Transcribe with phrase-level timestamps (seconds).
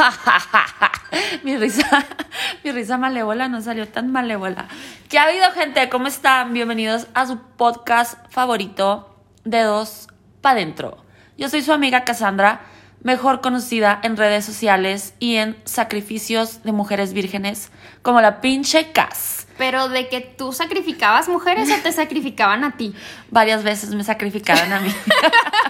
[1.42, 2.06] mi risa,
[2.64, 4.66] mi risa malévola no salió tan malévola.
[5.08, 5.88] ¿Qué ha habido, gente?
[5.88, 6.52] ¿Cómo están?
[6.52, 10.08] Bienvenidos a su podcast favorito, Dedos
[10.40, 11.04] Pa' Dentro.
[11.36, 12.62] Yo soy su amiga Cassandra,
[13.02, 17.70] mejor conocida en redes sociales y en sacrificios de mujeres vírgenes,
[18.02, 19.46] como la pinche Cass.
[19.56, 22.94] Pero de que tú sacrificabas mujeres o te sacrificaban a ti.
[23.30, 24.90] Varias veces me sacrificaron a mí.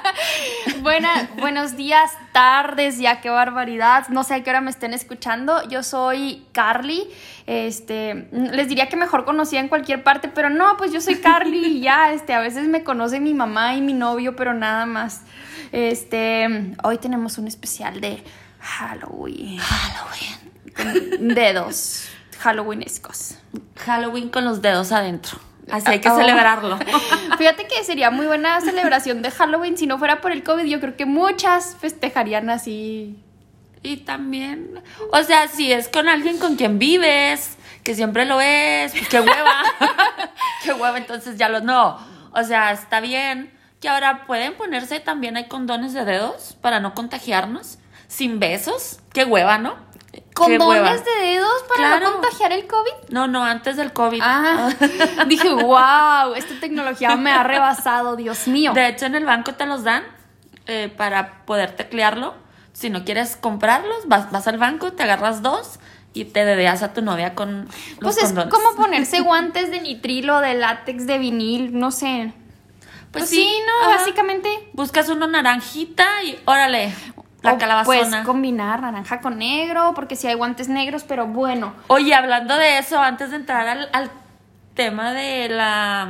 [0.83, 4.09] Buena, buenos días, tardes, ya qué barbaridad.
[4.09, 5.69] No sé a qué hora me estén escuchando.
[5.69, 7.09] Yo soy Carly.
[7.47, 11.67] Este, les diría que mejor conocía en cualquier parte, pero no, pues yo soy Carly
[11.67, 15.23] y ya, este, a veces me conoce mi mamá y mi novio, pero nada más.
[15.73, 18.23] Este, hoy tenemos un especial de
[18.61, 19.59] Halloween.
[19.59, 21.35] Halloween.
[21.35, 22.09] Dedos
[22.41, 23.37] Halloweenescos.
[23.77, 25.39] Halloween con los dedos adentro.
[25.71, 26.79] Así hay que celebrarlo.
[27.39, 29.77] Fíjate que sería muy buena celebración de Halloween.
[29.77, 33.17] Si no fuera por el COVID, yo creo que muchas festejarían así.
[33.83, 38.93] Y también, o sea, si es con alguien con quien vives, que siempre lo es,
[38.93, 39.63] pues qué hueva.
[40.65, 41.99] qué hueva, entonces ya lo no.
[42.33, 46.95] O sea, está bien que ahora pueden ponerse también hay condones de dedos para no
[46.95, 47.79] contagiarnos,
[48.09, 49.01] sin besos.
[49.13, 49.75] Qué hueva, ¿no?
[50.37, 50.59] Hueva.
[50.59, 52.07] ¿Condones de dedos para Claro.
[52.11, 53.11] no contagiar el COVID?
[53.11, 54.21] No, no, antes del COVID.
[54.23, 54.71] Ah,
[55.29, 58.73] dije, wow, esta tecnología me ha rebasado, Dios mío.
[58.73, 60.03] De hecho, en el banco te los dan
[60.67, 62.35] eh, para poder teclearlo.
[62.73, 65.79] Si no quieres comprarlos, vas, vas al banco, te agarras dos
[66.13, 68.53] y te dedeas a tu novia con los Pues es condones.
[68.55, 72.33] como ponerse guantes de nitrilo, de látex, de vinil, no sé.
[73.13, 73.99] Pues, sí, no, ajá.
[73.99, 74.49] básicamente.
[74.73, 76.95] Buscas uno naranjita y órale,
[77.43, 77.85] la O calabazona.
[77.85, 81.75] Puedes combinar naranja con negro, porque si hay guantes negros, pero bueno.
[81.89, 84.11] Oye, hablando de eso, antes de entrar al, al
[84.75, 86.09] tema de la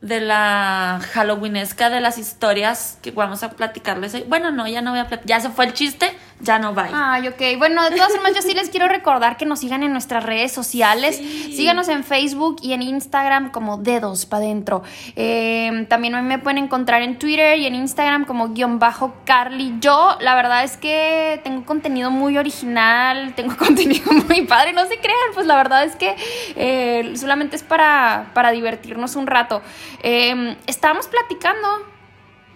[0.00, 4.24] de la Halloweenesca de las historias que vamos a platicarles hoy.
[4.26, 5.28] Bueno, no, ya no voy a platicar.
[5.28, 6.12] Ya se fue el chiste,
[6.42, 6.88] ya no va.
[6.92, 7.40] Ay, ok.
[7.58, 10.52] Bueno, de todas formas, yo sí les quiero recordar que nos sigan en nuestras redes
[10.52, 11.16] sociales.
[11.16, 14.82] Síganos en Facebook y en Instagram como Dedos para Dentro.
[15.14, 19.76] Eh, también me pueden encontrar en Twitter y en Instagram como guion bajo Carly.
[19.80, 24.72] Yo, la verdad es que tengo contenido muy original, tengo contenido muy padre.
[24.72, 26.16] No se crean, pues la verdad es que
[26.56, 29.62] eh, solamente es para, para divertirnos un rato.
[30.02, 31.68] Eh, estábamos platicando.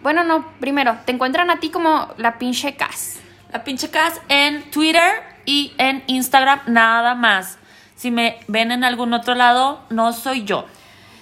[0.03, 3.21] Bueno, no, primero, te encuentran a ti como la pinche Cas.
[3.65, 7.59] Pinche Cas en Twitter y en Instagram nada más.
[7.97, 10.67] Si me ven en algún otro lado, no soy yo.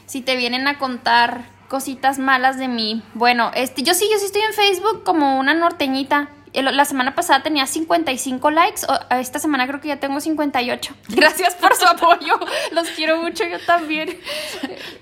[0.07, 3.03] si te vienen a contar cositas malas de mí.
[3.15, 6.29] Bueno, este, yo sí, yo sí estoy en Facebook como una norteñita.
[6.53, 10.95] La semana pasada tenía 55 likes, esta semana creo que ya tengo 58.
[11.09, 12.39] Gracias por su apoyo,
[12.71, 14.17] los quiero mucho, yo también.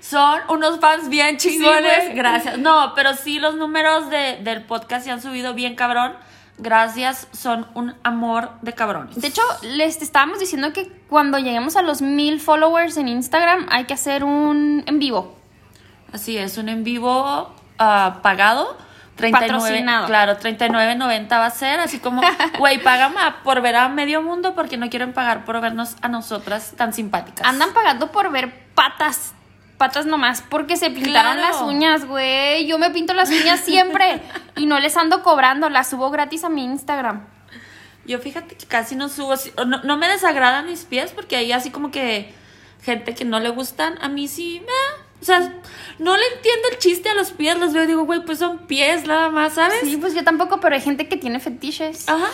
[0.01, 2.15] Son unos fans bien chingones.
[2.15, 2.57] Gracias.
[2.57, 6.13] No, pero sí los números de- del podcast se han subido bien cabrón.
[6.57, 9.19] Gracias, son un amor de cabrones.
[9.19, 13.85] De hecho, les estábamos diciendo que cuando lleguemos a los mil followers en Instagram hay
[13.85, 15.35] que hacer un en vivo.
[16.11, 18.77] Así es, un en vivo ah, pagado.
[19.15, 20.07] 39, Patrocinado.
[20.07, 22.21] Claro, 39.90 va a ser, así como,
[22.59, 26.07] güey, pagan a- por ver a medio mundo porque no quieren pagar por vernos a
[26.07, 27.45] nosotras tan simpáticas.
[27.45, 29.33] Andan pagando por ver patas.
[29.83, 31.41] Patas nomás, porque se pintaron Claro.
[31.41, 32.65] las uñas, güey.
[32.67, 34.21] Yo me pinto las uñas siempre
[34.55, 37.25] y no les ando cobrando, las subo gratis a mi Instagram.
[38.05, 39.33] Yo fíjate que casi no subo,
[39.65, 42.33] no, no me desagradan mis pies porque hay así como que
[42.81, 45.39] gente que no le gustan, a mí sí, eh, o sea,
[45.99, 48.57] no le entiendo el chiste a los pies, los veo y digo, güey, pues son
[48.67, 49.79] pies nada más, ¿sabes?
[49.79, 52.09] Sí, pues yo tampoco, pero hay gente que tiene fetiches.
[52.09, 52.27] Ajá.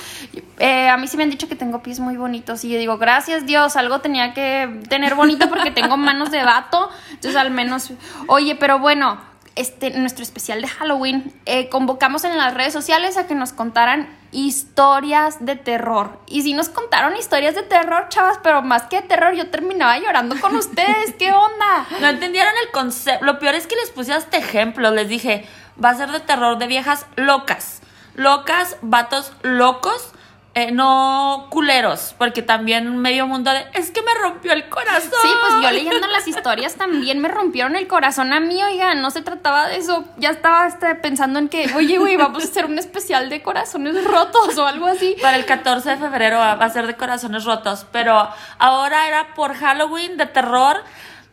[0.57, 2.97] Eh, a mí sí me han dicho que tengo pies muy bonitos y yo digo,
[2.97, 7.91] gracias Dios, algo tenía que tener bonito porque tengo manos de vato, entonces al menos,
[8.25, 9.21] oye, pero bueno,
[9.55, 14.18] este, nuestro especial de Halloween, eh, convocamos en las redes sociales a que nos contaran
[14.31, 16.19] historias de terror.
[16.27, 19.97] Y sí nos contaron historias de terror, chavas, pero más que de terror, yo terminaba
[19.97, 21.87] llorando con ustedes, ¿qué onda?
[21.99, 23.25] No entendieron el concepto.
[23.25, 24.91] Lo peor es que les puse hasta ejemplo.
[24.91, 25.45] Les dije,
[25.83, 27.81] va a ser de terror de viejas locas.
[28.15, 30.11] Locas, vatos locos,
[30.53, 32.13] eh, no culeros.
[32.17, 35.11] Porque también medio mundo de, es que me rompió el corazón.
[35.21, 39.11] Sí, pues yo leyendo las historias también me rompieron el corazón a mí, oiga, no
[39.11, 40.05] se trataba de eso.
[40.17, 44.03] Ya estaba este, pensando en que, oye, güey, vamos a hacer un especial de corazones
[44.03, 45.15] rotos o algo así.
[45.21, 47.85] Para el 14 de febrero va va a ser de corazones rotos.
[47.91, 50.83] Pero ahora era por Halloween de terror,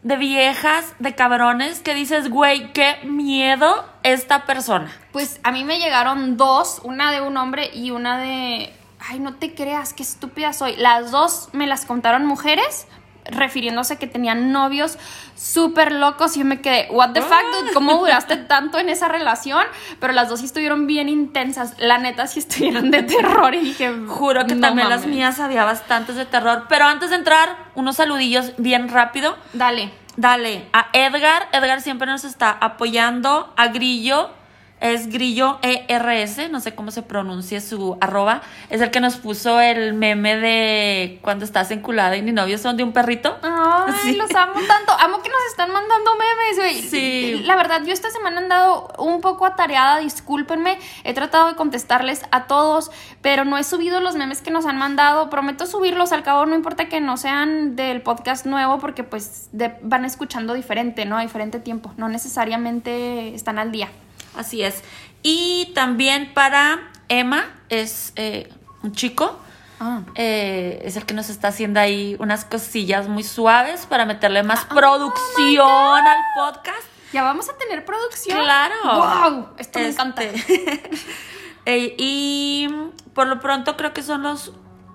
[0.02, 4.90] de viejas, de cabrones, que dices, güey, qué miedo esta persona.
[5.12, 8.72] Pues a mí me llegaron dos, una de un hombre y una de...
[9.08, 10.76] Ay, no te creas, qué estúpida soy.
[10.76, 12.86] Las dos me las contaron mujeres.
[13.28, 14.98] refiriéndose que tenían novios
[15.34, 19.08] súper locos y yo me quedé, what the fuck, dude, ¿cómo duraste tanto en esa
[19.08, 19.64] relación?
[19.98, 23.92] Pero las dos sí estuvieron bien intensas, la neta sí estuvieron de terror y dije,
[24.06, 25.16] Juro que "No también las mames".
[25.16, 26.66] mías había bastantes de terror.
[26.68, 29.36] Pero antes de entrar, unos saludillos bien rápido.
[29.54, 29.90] Dale.
[30.16, 31.48] Dale, a Edgar.
[31.52, 33.52] Edgar siempre nos está apoyando.
[33.56, 34.30] A Grillo.
[34.78, 38.42] Es Grillo ERS, no sé cómo se pronuncia su arroba.
[38.68, 42.76] Es el que nos puso el meme de cuando estás enculada y ni novios son
[42.76, 43.38] de un perrito.
[43.42, 44.16] Ay, Sí.
[44.16, 44.92] los amo tanto.
[45.00, 46.82] Amo que nos están mandando memes, güey.
[46.82, 47.42] Sí.
[47.46, 50.78] La verdad, yo esta semana he andado un poco atareada, discúlpenme.
[51.04, 52.90] He tratado de contestarles a todos,
[53.22, 55.30] pero no he subido los memes que nos han mandado.
[55.30, 59.74] Prometo subirlos, al cabo no importa que no sean del podcast nuevo, porque pues de-
[59.80, 61.16] van escuchando diferente, ¿no?
[61.16, 61.94] A diferente tiempo.
[61.96, 63.88] No necesariamente están al día.
[64.36, 64.82] Así es.
[65.22, 68.52] Y también para Emma, es eh,
[68.82, 69.38] un chico.
[69.80, 70.00] Ah.
[70.14, 74.60] Eh, es el que nos está haciendo ahí unas cosillas muy suaves para meterle más
[74.70, 76.86] Ah, producción al podcast.
[77.12, 78.38] Ya vamos a tener producción.
[78.38, 78.74] Claro.
[78.84, 79.48] ¡Wow!
[79.58, 80.22] Esto me Este, encanta.
[81.66, 82.68] eh, y
[83.14, 84.52] por lo pronto creo que son los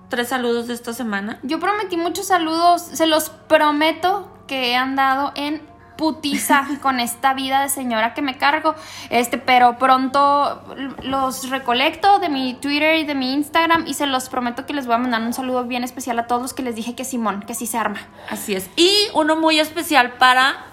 [0.08, 1.38] tres saludos de esta semana.
[1.42, 5.62] Yo prometí muchos saludos, se los prometo que he andado en
[6.02, 8.74] putiza con esta vida de señora que me cargo,
[9.08, 10.60] este, pero pronto
[11.04, 14.86] los recolecto de mi Twitter y de mi Instagram y se los prometo que les
[14.86, 17.44] voy a mandar un saludo bien especial a todos los que les dije que Simón,
[17.46, 18.00] que sí se arma.
[18.28, 18.68] Así es.
[18.74, 20.66] Y uno muy especial para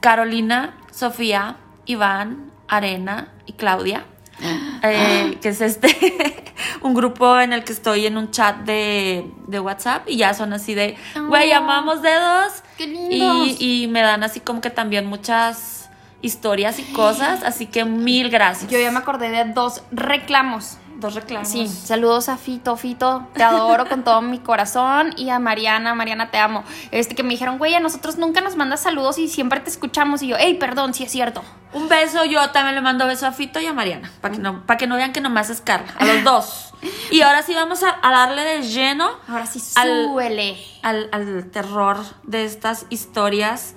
[0.00, 4.06] Carolina, Sofía, Iván, Arena y Claudia.
[4.82, 6.44] eh, que es este
[6.82, 10.52] un grupo en el que estoy en un chat de, de WhatsApp y ya son
[10.52, 10.96] así de
[11.28, 11.56] güey Oh.
[11.56, 13.56] amamos dedos ¡Qué lindos!
[13.60, 15.90] y, y me dan así como que también muchas
[16.22, 20.78] historias y cosas así que mil gracias Yo ya me acordé de dos reclamos.
[21.02, 25.38] Dos reclamos Sí, saludos a Fito, Fito, te adoro con todo mi corazón y a
[25.38, 26.64] Mariana, Mariana te amo.
[26.90, 30.22] Este que me dijeron, güey, a nosotros nunca nos mandas saludos y siempre te escuchamos
[30.22, 31.42] y yo, hey, perdón, sí es cierto.
[31.74, 34.64] un beso yo también le mando beso a Fito y a Mariana para que no
[34.66, 36.74] para que no vean que nomás es Carla a los dos
[37.10, 40.56] y ahora sí vamos a, a darle de lleno Ahora sí, Al- súbele.
[40.82, 43.74] al, al terror de estas historias.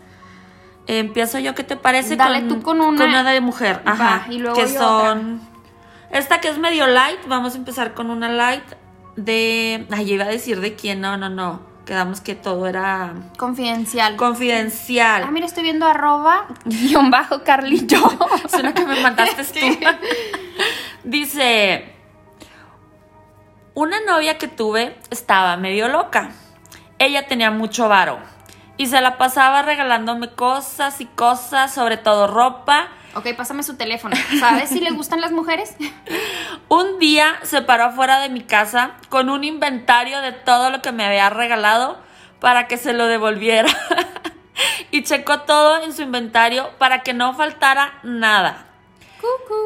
[0.87, 2.15] Eh, empiezo yo, ¿qué te parece?
[2.15, 3.23] Dale tú con una.
[3.31, 4.23] de mujer, ajá.
[4.27, 5.41] Va, y luego que yo son.
[6.15, 8.63] Esta que es medio light, vamos a empezar con una light
[9.17, 9.85] de.
[9.91, 11.59] Ay, yo iba a decir de quién, no, no, no.
[11.85, 14.15] Quedamos que todo era Confidencial.
[14.15, 15.23] confidencial.
[15.23, 17.99] Ah, mira, estoy viendo arroba guion bajo Carlillo.
[18.45, 19.87] Es una que me mandaste tú.
[21.03, 21.93] Dice,
[23.73, 26.29] una novia que tuve estaba medio loca.
[26.97, 28.19] Ella tenía mucho varo
[28.77, 32.87] y se la pasaba regalándome cosas y cosas, sobre todo ropa.
[33.15, 34.15] Ok, pásame su teléfono.
[34.39, 35.75] ¿Sabes si le gustan las mujeres?
[36.69, 40.91] Un día se paró afuera de mi casa con un inventario de todo lo que
[40.91, 41.97] me había regalado
[42.39, 43.69] para que se lo devolviera.
[44.91, 48.65] y checó todo en su inventario para que no faltara nada.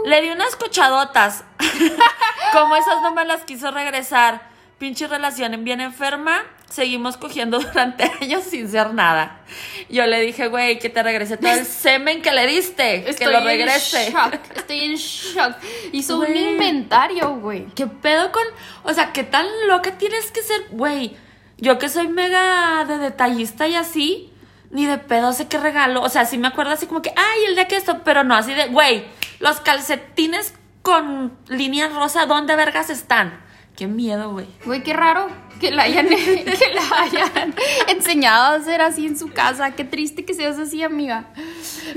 [0.05, 1.43] Le di unas cochadotas.
[2.53, 4.41] Como esas no me las quiso regresar.
[4.77, 6.43] Pinche relación bien enferma.
[6.69, 9.41] Seguimos cogiendo durante años sin ser nada.
[9.89, 13.03] Yo le dije, güey, que te regrese todo el semen que le diste.
[13.17, 14.07] que lo regrese.
[14.07, 14.33] en shock.
[14.55, 15.55] Estoy en shock.
[15.91, 17.65] Hizo un inventario, güey.
[17.73, 18.43] ¿Qué pedo con.?
[18.83, 20.67] O sea, ¿qué tan loca tienes que ser?
[20.71, 21.17] Güey,
[21.57, 24.31] yo que soy mega de detallista y así,
[24.69, 26.03] ni de pedo sé qué regalo.
[26.03, 28.35] O sea, sí me acuerdo así como que, ay, el día que esto, pero no
[28.35, 29.05] así de, güey,
[29.39, 30.53] los calcetines
[30.83, 33.41] con línea rosa, ¿dónde vergas están?
[33.75, 34.47] Qué miedo, güey.
[34.65, 35.29] Güey, qué raro
[35.59, 37.53] que la hayan, que la hayan
[37.87, 39.71] enseñado a hacer así en su casa.
[39.71, 41.25] Qué triste que seas así, amiga.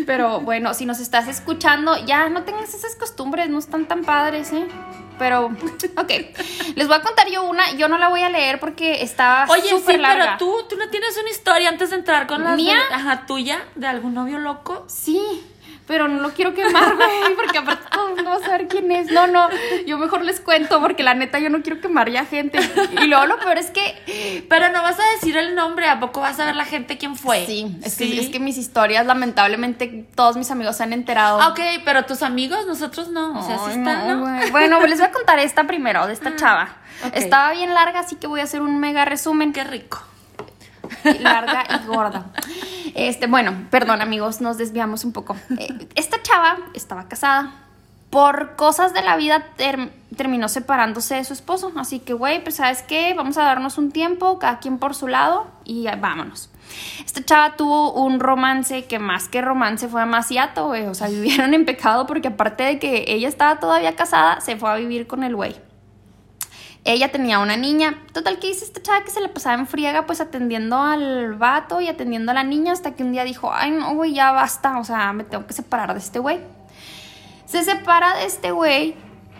[0.06, 4.52] Pero bueno, si nos estás escuchando, ya no tengas esas costumbres, no están tan padres,
[4.52, 4.66] ¿eh?
[5.18, 5.46] Pero,
[5.96, 6.10] ok.
[6.74, 7.70] Les voy a contar yo una.
[7.72, 10.36] Yo no la voy a leer porque está Oye, sí, larga.
[10.38, 12.78] pero tú, tú no tienes una historia antes de entrar con la ¿Mía?
[12.90, 14.84] ajá, tuya, de algún novio loco.
[14.88, 15.20] Sí,
[15.86, 18.90] pero no lo quiero quemar, güey, porque aparte todo el mundo va a saber quién
[18.92, 19.10] es.
[19.10, 19.48] No, no,
[19.86, 22.58] yo mejor les cuento porque la neta yo no quiero quemar ya gente.
[23.02, 26.20] Y luego lo peor es que Pero no vas a decir el nombre, ¿a poco
[26.20, 27.44] vas a ver la gente quién fue?
[27.46, 28.10] Sí, es, Sí.
[28.12, 31.40] Que, es que mis historias, lamentablemente, todos mis amigos se han enterado.
[31.40, 33.38] Ah, Ok, pero tus amigos, nosotros no.
[33.38, 34.50] O sea, sí Ay, está, no.
[34.50, 36.76] Bueno, les voy a contar esta primero, de esta chava.
[37.04, 37.12] ok.
[37.16, 39.52] Estaba bien larga, así que voy a hacer un mega resumen.
[39.52, 40.02] Qué rico.
[41.20, 42.26] larga y gorda.
[42.94, 45.36] Este, bueno, perdón amigos, nos desviamos un poco.
[45.58, 47.52] Eh, Esta chava estaba casada.
[48.10, 51.72] Por cosas de la vida ter- terminó separándose de su esposo.
[51.76, 55.08] Así que, güey, pues sabes qué, vamos a darnos un tiempo, cada quien por su
[55.08, 56.50] lado y vámonos.
[57.04, 60.84] Esta chava tuvo un romance que más que romance fue demasiado, güey.
[60.86, 64.70] O sea, vivieron en pecado porque aparte de que ella estaba todavía casada, se fue
[64.70, 65.56] a vivir con el güey.
[66.84, 68.02] Ella tenía una niña.
[68.12, 71.80] Total, que dice esta chava que se le pasaba en friega, pues atendiendo al vato
[71.80, 74.78] y atendiendo a la niña, hasta que un día dijo, ay, no, güey, ya basta,
[74.78, 76.40] o sea, me tengo que separar de este güey.
[77.46, 78.96] Se separa de este güey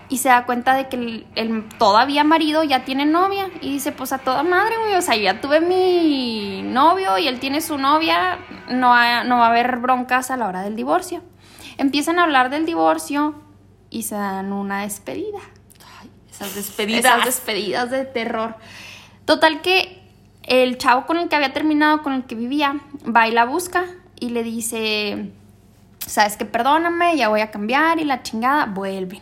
[0.08, 3.48] y se da cuenta de que el, todavía marido ya tiene novia.
[3.60, 7.40] Y dice, pues a toda madre, güey, o sea, ya tuve mi novio y él
[7.40, 11.22] tiene su novia, no, ha- no va a haber broncas a la hora del divorcio.
[11.78, 13.34] Empiezan a hablar del divorcio
[13.90, 15.38] y se dan una despedida.
[16.32, 17.04] Esas despedidas.
[17.04, 18.56] Esas despedidas de terror.
[19.24, 20.02] Total que
[20.44, 23.84] el chavo con el que había terminado, con el que vivía, va y la busca
[24.18, 25.30] y le dice,
[26.06, 29.20] sabes que perdóname, ya voy a cambiar y la chingada, vuelven.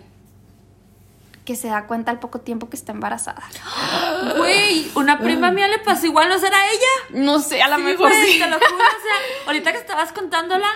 [1.45, 3.43] Que se da cuenta al poco tiempo que está embarazada.
[4.37, 7.23] Güey, una prima mía le pasó igual, ¿no será ella?
[7.23, 8.39] No sé, a lo Sí, mejor sí.
[8.39, 9.15] Te lo juro, o sea,
[9.47, 10.69] ahorita que estabas contándola,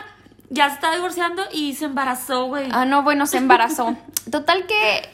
[0.49, 2.69] ya se estaba divorciando y se embarazó, güey.
[2.73, 3.97] Ah, no, bueno, se embarazó.
[4.31, 5.14] Total que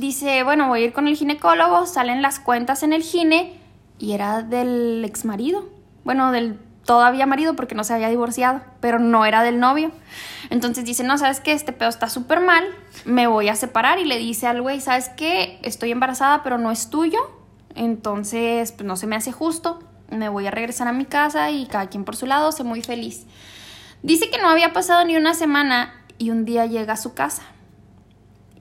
[0.00, 3.58] dice, bueno, voy a ir con el ginecólogo, salen las cuentas en el gine
[3.98, 5.68] y era del ex marido.
[6.04, 9.90] Bueno, del todavía marido porque no se había divorciado, pero no era del novio.
[10.50, 11.52] Entonces dice, no, ¿sabes qué?
[11.52, 12.64] Este pedo está súper mal,
[13.04, 15.58] me voy a separar y le dice al güey, ¿sabes qué?
[15.62, 17.18] Estoy embarazada, pero no es tuyo,
[17.74, 21.66] entonces pues no se me hace justo, me voy a regresar a mi casa y
[21.66, 23.24] cada quien por su lado, sé muy feliz.
[24.02, 27.42] Dice que no había pasado ni una semana y un día llega a su casa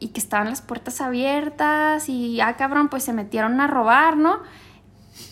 [0.03, 4.41] y que estaban las puertas abiertas y, ah, cabrón, pues se metieron a robar, ¿no?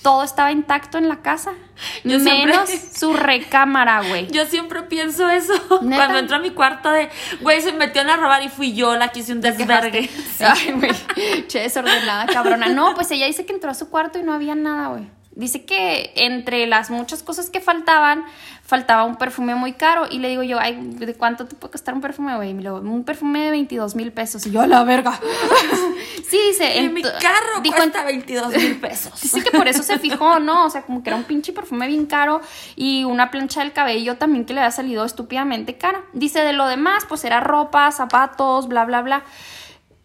[0.04, 1.54] Todo estaba intacto en la casa,
[2.04, 4.28] Yo siempre- menos su recámara, güey.
[4.32, 5.96] Yo siempre pienso eso ¿Neta?
[5.98, 7.10] cuando entro a mi cuarto de,
[7.42, 10.10] güey, se metió a robar y fui yo la que hice un desvergue.
[10.40, 12.68] Ay, güey, che, desordenada, cabrona.
[12.70, 15.10] No, pues ella dice que entró a su cuarto y no había nada, güey.
[15.34, 18.26] Dice que entre las muchas cosas que faltaban,
[18.72, 20.06] faltaba un perfume muy caro.
[20.10, 22.52] Y le digo yo, ay, ¿de cuánto te puede costar un perfume, güey?
[22.52, 24.46] Y me lo- Un perfume de 22 mil pesos.
[24.48, 25.12] Y yo, a la verga.
[26.30, 26.80] sí, dice.
[26.80, 29.12] En mi carro dijo, cuesta 22 mil pesos.
[29.22, 30.66] Dice que por eso se fijó, ¿no?
[30.66, 32.40] O sea, como que era un pinche perfume bien caro
[32.78, 36.02] y una plancha del cabello también que le había salido estúpidamente cara.
[36.14, 39.24] Dice de lo demás, pues era ropa, zapatos, bla, bla, bla.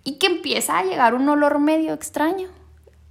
[0.03, 2.49] Y que empieza a llegar un olor medio extraño.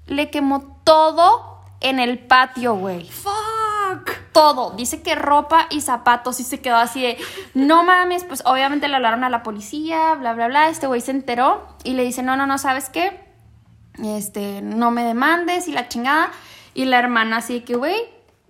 [0.07, 3.09] Le quemó todo en el patio, güey.
[3.09, 4.24] Fuck.
[4.35, 4.71] Todo.
[4.71, 7.17] Dice que ropa y zapatos y se quedó así de,
[7.53, 10.67] no mames, pues obviamente le hablaron a la policía, bla, bla, bla.
[10.67, 13.17] Este güey se enteró y le dice, no, no, no, ¿sabes qué?
[14.03, 16.31] Este, no me demandes y la chingada.
[16.73, 17.95] Y la hermana así de que, güey,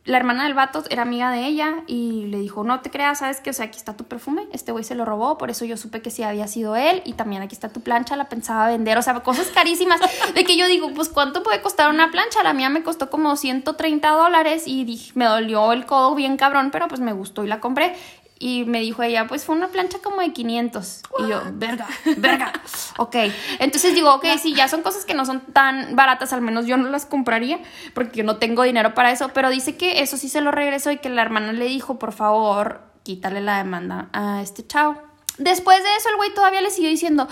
[0.05, 3.41] la hermana del vato era amiga de ella y le dijo, no te creas, ¿sabes
[3.41, 3.49] qué?
[3.49, 6.03] O sea, aquí está tu perfume, este güey se lo robó, por eso yo supe
[6.03, 9.01] que sí había sido él y también aquí está tu plancha, la pensaba vender, o
[9.01, 9.99] sea, cosas carísimas,
[10.35, 12.43] de que yo digo, pues ¿cuánto puede costar una plancha?
[12.43, 16.69] La mía me costó como 130 dólares y dije, me dolió el codo bien cabrón,
[16.71, 17.95] pero pues me gustó y la compré.
[18.37, 21.03] Y me dijo ella, pues fue una plancha como de 500.
[21.19, 21.87] Y yo, verga,
[22.17, 22.51] verga.
[22.97, 23.15] ok.
[23.59, 26.75] Entonces digo, ok, sí, ya son cosas que no son tan baratas, al menos yo
[26.75, 27.59] no las compraría,
[27.93, 29.29] porque yo no tengo dinero para eso.
[29.33, 32.11] Pero dice que eso sí se lo regresó y que la hermana le dijo, por
[32.11, 34.97] favor, quítale la demanda a este chavo.
[35.37, 37.27] Después de eso, el güey todavía le siguió diciendo,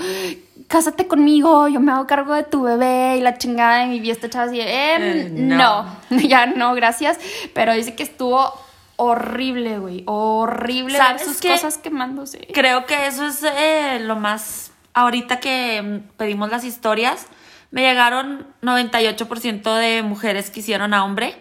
[0.68, 3.86] cásate conmigo, yo me hago cargo de tu bebé y la chingada.
[3.86, 5.84] Y mi vieja chava así, eh, Eh, no.
[6.10, 6.20] no.
[6.28, 7.18] ya no, gracias.
[7.54, 8.54] Pero dice que estuvo
[8.96, 10.04] horrible, güey.
[10.06, 11.50] Horrible ver ¿Sabes sus qué?
[11.50, 12.48] cosas quemándose.
[12.54, 14.72] Creo que eso es eh, lo más.
[14.94, 17.26] Ahorita que pedimos las historias,
[17.72, 21.36] me llegaron 98% de mujeres que hicieron a hombre.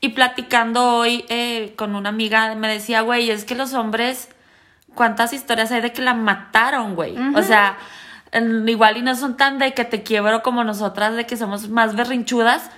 [0.00, 4.28] Y platicando hoy eh, con una amiga, me decía, güey, es que los hombres,
[4.94, 7.16] ¿cuántas historias hay de que la mataron, güey?
[7.36, 7.76] O sea,
[8.66, 11.94] igual y no son tan de que te quiebro como nosotras, de que somos más
[11.94, 12.70] berrinchudas.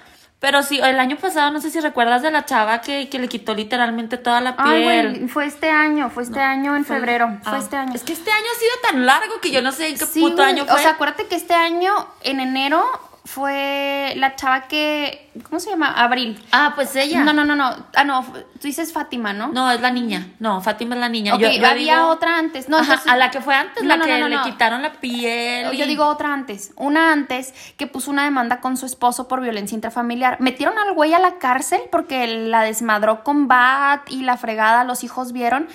[0.44, 3.28] Pero sí, el año pasado, no sé si recuerdas de la chava que, que le
[3.28, 5.20] quitó literalmente toda la piel.
[5.22, 7.94] Ay, fue este año, fue este año en febrero, fue Ah, este año.
[7.94, 10.20] Es que este año ha sido tan largo que yo no sé en qué Sí,
[10.20, 10.74] puto año fue.
[10.74, 12.84] O sea, acuérdate que este año, en enero,
[13.26, 15.30] fue la chava que.
[15.48, 15.92] ¿Cómo se llama?
[15.92, 16.38] Abril.
[16.52, 17.24] ah, pues ella.
[17.24, 17.74] No, no, no, no.
[17.94, 19.48] Ah, no, tú dices Fátima, ¿no?
[19.48, 20.28] No, es la niña.
[20.40, 21.34] No, Fátima es la niña.
[21.34, 22.68] Ok, Yo- yo había digo- otra antes.
[22.68, 24.82] No, Ajá, entonces- a la que fue antes, No, la no, que no, le quitaron
[24.82, 25.72] la piel.
[25.76, 26.72] Yo y- digo otra antes.
[26.76, 30.38] Una antes que puso una demanda con su esposo por violencia intrafamiliar.
[30.40, 35.02] Metieron al güey a la cárcel porque la desmadró con bat y la fregada, los
[35.02, 35.66] hijos vieron.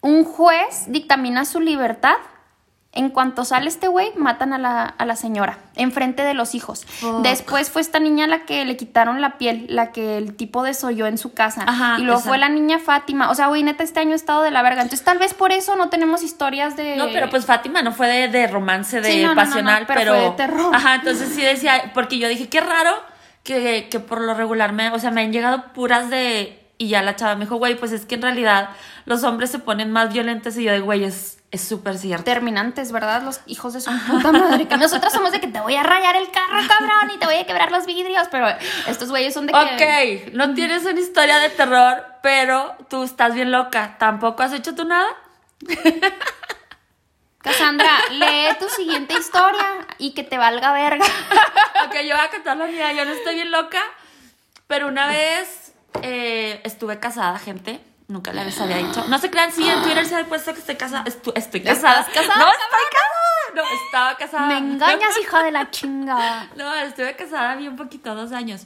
[0.00, 2.16] Un juez dictamina su libertad.
[2.94, 6.86] En cuanto sale este güey, matan a la, a la señora, enfrente de los hijos.
[7.22, 11.06] Después fue esta niña la que le quitaron la piel, la que el tipo desolló
[11.06, 11.64] en su casa.
[11.66, 12.28] Ajá, y luego esa.
[12.28, 13.30] fue la niña Fátima.
[13.30, 14.82] O sea, güey, neta, este año ha estado de la verga.
[14.82, 16.96] Entonces, tal vez por eso no tenemos historias de.
[16.96, 19.48] No, pero pues Fátima no fue de, de romance, de Sí, no, no, no, no,
[19.48, 20.12] pasional, pero pero.
[20.12, 20.74] fue de terror.
[20.74, 22.92] Ajá, entonces sí decía, porque yo dije, qué raro
[23.42, 27.02] que, que por lo regular me, o sea, me han llegado puras de y ya
[27.02, 28.70] la chava me dijo, güey, pues es que en realidad
[29.04, 32.24] los hombres se ponen más violentos y yo de, güey, es es súper cierto.
[32.24, 33.22] Terminantes, ¿verdad?
[33.22, 34.66] Los hijos de su puta madre.
[34.66, 37.36] Que nosotros somos de que te voy a rayar el carro, cabrón, y te voy
[37.36, 38.28] a quebrar los vidrios.
[38.30, 38.48] Pero
[38.88, 39.58] estos güeyes son de que.
[40.26, 43.96] Ok, no tienes una historia de terror, pero tú estás bien loca.
[43.98, 45.08] ¿Tampoco has hecho tú nada?
[47.42, 51.04] Cassandra, lee tu siguiente historia y que te valga verga.
[51.86, 52.94] ok, yo voy a contar la mía.
[52.94, 53.82] Yo no estoy bien loca,
[54.68, 57.91] pero una vez eh, estuve casada, gente.
[58.12, 59.06] Nunca les había dicho.
[59.08, 61.02] No se crean, sí, en Twitter se ha puesto que estoy casada.
[61.06, 62.00] estoy casada.
[62.00, 62.44] ¿Estás casada?
[62.44, 63.54] No, estoy casada.
[63.54, 64.46] No, estaba casada.
[64.48, 66.50] Me engañas, hija de la chingada.
[66.56, 68.64] No, estuve casada bien poquito, dos años.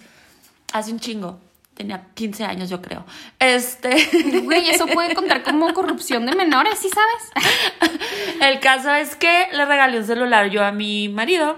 [0.72, 1.38] Hace un chingo.
[1.74, 3.06] Tenía 15 años, yo creo.
[3.38, 4.40] Este.
[4.42, 7.92] Güey, eso puede contar como corrupción de menores, ¿sí sabes?
[8.40, 11.56] El caso es que le regalé un celular yo a mi marido.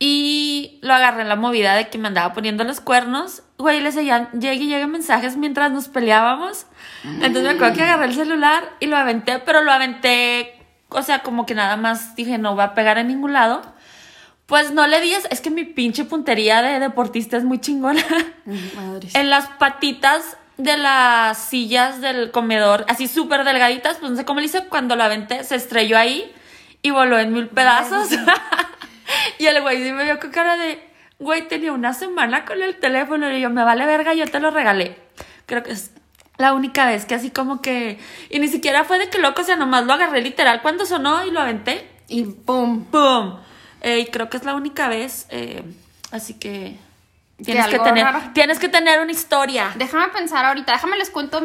[0.00, 3.44] Y lo agarré en la movida de que me andaba poniendo los cuernos.
[3.58, 6.66] Güey, le seguían, llegue y llegue mensajes mientras nos peleábamos.
[7.04, 11.24] Entonces me acuerdo que agarré el celular y lo aventé, pero lo aventé, o sea,
[11.24, 13.62] como que nada más dije, no va a pegar en ningún lado.
[14.46, 18.02] Pues no le digas, es que mi pinche puntería de deportista es muy chingona.
[18.46, 24.40] en las patitas de las sillas del comedor, así súper delgaditas, pues no sé cómo
[24.40, 26.32] le hice, cuando lo aventé, se estrelló ahí
[26.82, 28.08] y voló en mil pedazos.
[29.38, 30.87] y el güey sí me vio con cara de,
[31.18, 34.50] güey, tenía una semana con el teléfono y yo, me vale verga, yo te lo
[34.50, 34.96] regalé.
[35.46, 35.92] Creo que es
[36.36, 37.98] la única vez que así como que,
[38.30, 41.24] y ni siquiera fue de que loco, o sea, nomás lo agarré literal cuando sonó
[41.24, 41.90] y lo aventé.
[42.08, 42.84] Y pum.
[42.84, 43.38] Pum.
[43.80, 45.62] Eh, y creo que es la única vez, eh,
[46.10, 46.78] así que...
[47.40, 49.70] Tienes que, tener, tienes que tener una historia.
[49.76, 51.40] Déjame pensar ahorita, déjame les cuento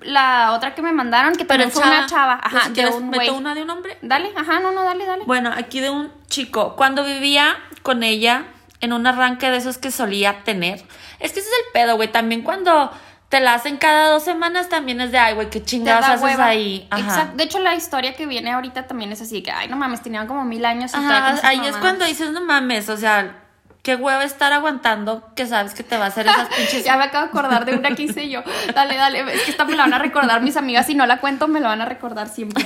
[0.00, 2.38] la otra que me mandaron, que también fue una chava.
[2.40, 3.98] Ajá, de un meto una de un hombre?
[4.02, 5.24] Dale, ajá, no, no, dale, dale.
[5.24, 6.76] Bueno, aquí de un chico.
[6.76, 8.44] Cuando vivía con ella,
[8.82, 10.82] en un arranque de esos que solía tener.
[11.18, 12.12] Es que ese es el pedo, güey.
[12.12, 12.92] También cuando
[13.30, 16.86] te la hacen cada dos semanas, también es de, ay, güey, qué chingados haces ahí.
[16.94, 17.36] Exacto.
[17.38, 20.26] De hecho, la historia que viene ahorita también es así, que, ay, no mames, tenían
[20.26, 20.92] como mil años.
[20.92, 23.38] Y Ajá, ahí es cuando dices, no mames, o sea
[23.82, 26.84] qué huevo estar aguantando que sabes que te va a hacer esas pinches.
[26.84, 28.42] ya me acabo de acordar de una que hice yo.
[28.74, 29.20] Dale, dale.
[29.34, 30.86] Es que esta me la van a recordar mis amigas.
[30.86, 32.64] Si no la cuento, me la van a recordar siempre.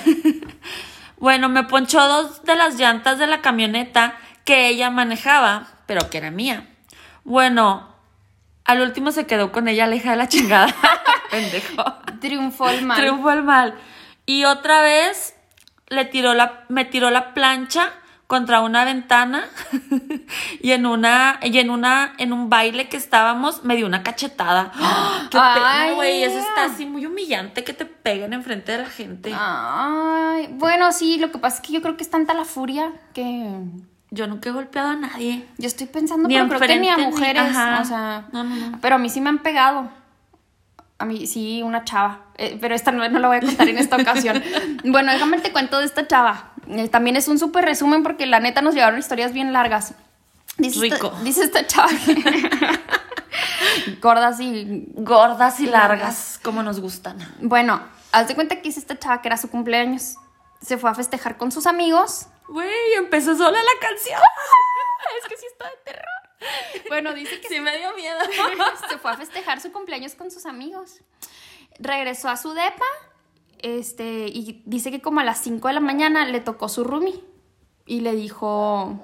[1.19, 4.15] bueno, me ponchó dos de las llantas de la camioneta
[4.45, 6.69] que ella manejaba, pero que era mía.
[7.25, 7.89] Bueno,
[8.65, 10.75] al último se quedó con ella la hija de la chingada.
[11.31, 11.85] Pendejo.
[12.21, 12.99] Triunfó el mal.
[12.99, 13.75] Triunfó el mal.
[14.27, 15.35] Y otra vez
[15.89, 17.93] le tiró la, me tiró la plancha
[18.27, 19.49] contra una ventana
[20.61, 24.73] y en una y en una en un baile que estábamos me dio una cachetada.
[25.31, 26.25] ¡Qué pena, güey!
[26.25, 29.33] Eso está así muy humillante que te peguen enfrente de la gente.
[29.33, 32.93] Ay, bueno, sí, lo que pasa es que yo creo que es tanta la furia
[33.15, 33.61] que
[34.11, 35.47] yo nunca he golpeado a nadie.
[35.59, 38.79] Yo estoy pensando, pero creo que ni a mujeres, o sea, no, no, no.
[38.81, 39.89] pero a mí sí me han pegado.
[40.99, 42.21] A mí sí, una chava.
[42.39, 44.43] Eh, pero esta no, no la voy a contar en esta ocasión.
[44.85, 46.53] bueno, déjame te cuento de esta chava.
[46.69, 49.95] Eh, también es un súper resumen porque la neta nos llevaron historias bien largas.
[50.57, 51.09] Dice Rico.
[51.09, 51.91] Esta, dice esta chava
[54.01, 57.19] gordas y gordas y largas, como nos gustan.
[57.41, 60.15] Bueno, haz de cuenta que hice esta chava que era su cumpleaños.
[60.63, 62.29] Se fue a festejar con sus amigos.
[62.49, 64.21] Güey, empezó sola la canción.
[65.23, 66.05] es que sí está de terror.
[66.89, 68.19] Bueno, dice que sí me dio miedo.
[68.89, 71.01] se fue a festejar su cumpleaños con sus amigos.
[71.79, 72.87] Regresó a su depa
[73.59, 77.23] este, y dice que como a las 5 de la mañana le tocó su roomie
[77.87, 78.99] y le dijo,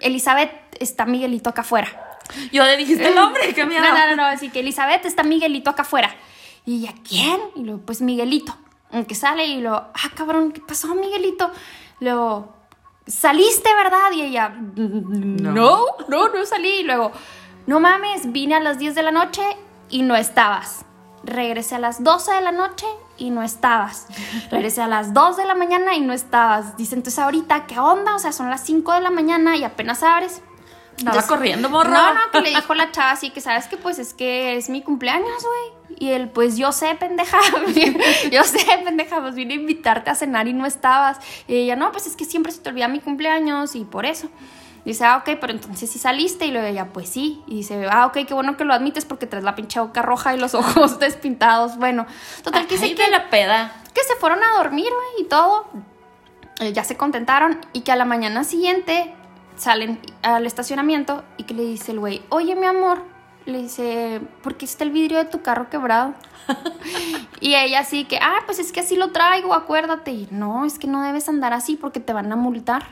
[0.00, 2.18] Elizabeth, está Miguelito acá afuera.
[2.52, 3.84] Yo le dijiste el nombre, qué miedo.
[3.84, 6.14] No, no, no, no, así que Elizabeth, está Miguelito acá afuera.
[6.64, 7.40] Y ella, ¿quién?
[7.54, 8.56] Y luego, pues Miguelito.
[9.06, 11.50] Que sale y lo, ah, cabrón, ¿qué pasó, Miguelito?
[12.00, 12.54] Luego,
[13.06, 14.12] saliste, ¿verdad?
[14.12, 16.80] Y ella, no, no, no salí.
[16.80, 17.12] Y luego,
[17.66, 19.42] no mames, vine a las 10 de la noche
[19.88, 20.84] y no estabas.
[21.24, 24.06] Regresé a las 12 de la noche y no estabas.
[24.50, 26.76] Regresé a las 2 de la mañana y no estabas.
[26.76, 28.14] Dice, entonces ahorita, ¿qué onda?
[28.14, 30.42] O sea, son las 5 de la mañana y apenas abres.
[30.96, 31.90] Estaba corriendo, morro.
[31.90, 34.70] No, no, que le dijo la chava así que, ¿sabes que Pues es que es
[34.70, 35.98] mi cumpleaños, güey.
[35.98, 37.38] Y él, pues yo sé, pendeja.
[38.30, 41.18] yo sé, pendeja, pues vine a invitarte a cenar y no estabas.
[41.48, 44.28] Y ella, no, pues es que siempre se te olvida mi cumpleaños y por eso.
[44.84, 46.46] Dice, ah, ok, pero entonces sí saliste.
[46.46, 47.42] Y luego ella, pues sí.
[47.46, 50.34] Y dice, ah, ok, qué bueno que lo admites porque traes la pinche boca roja
[50.34, 51.76] y los ojos despintados.
[51.76, 52.06] Bueno,
[52.42, 53.72] total, que dice que la peda.
[53.94, 55.66] Que se fueron a dormir, güey, y todo.
[56.60, 59.14] Eh, ya se contentaron y que a la mañana siguiente
[59.56, 63.02] salen al estacionamiento y que le dice el güey, oye, mi amor,
[63.46, 66.14] le dice, ¿por qué está el vidrio de tu carro quebrado?
[67.40, 70.10] y ella así que, ah, pues es que así lo traigo, acuérdate.
[70.10, 72.86] Y no, es que no debes andar así porque te van a multar.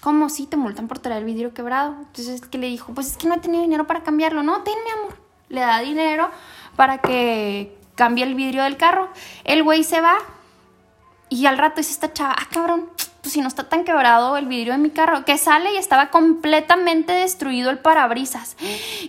[0.00, 0.28] ¿Cómo?
[0.28, 1.94] Sí, te multan por traer el vidrio quebrado.
[1.98, 2.94] Entonces, que le dijo?
[2.94, 4.42] Pues es que no he tenido dinero para cambiarlo.
[4.42, 5.16] No, ten, mi amor.
[5.48, 6.30] le da dinero
[6.76, 9.10] para que cambie el vidrio del carro.
[9.44, 10.16] El güey se va
[11.28, 12.88] y al rato dice esta chava, ah, cabrón,
[13.26, 16.10] pues si no está tan quebrado el vidrio de mi carro, que sale y estaba
[16.10, 18.56] completamente destruido el parabrisas,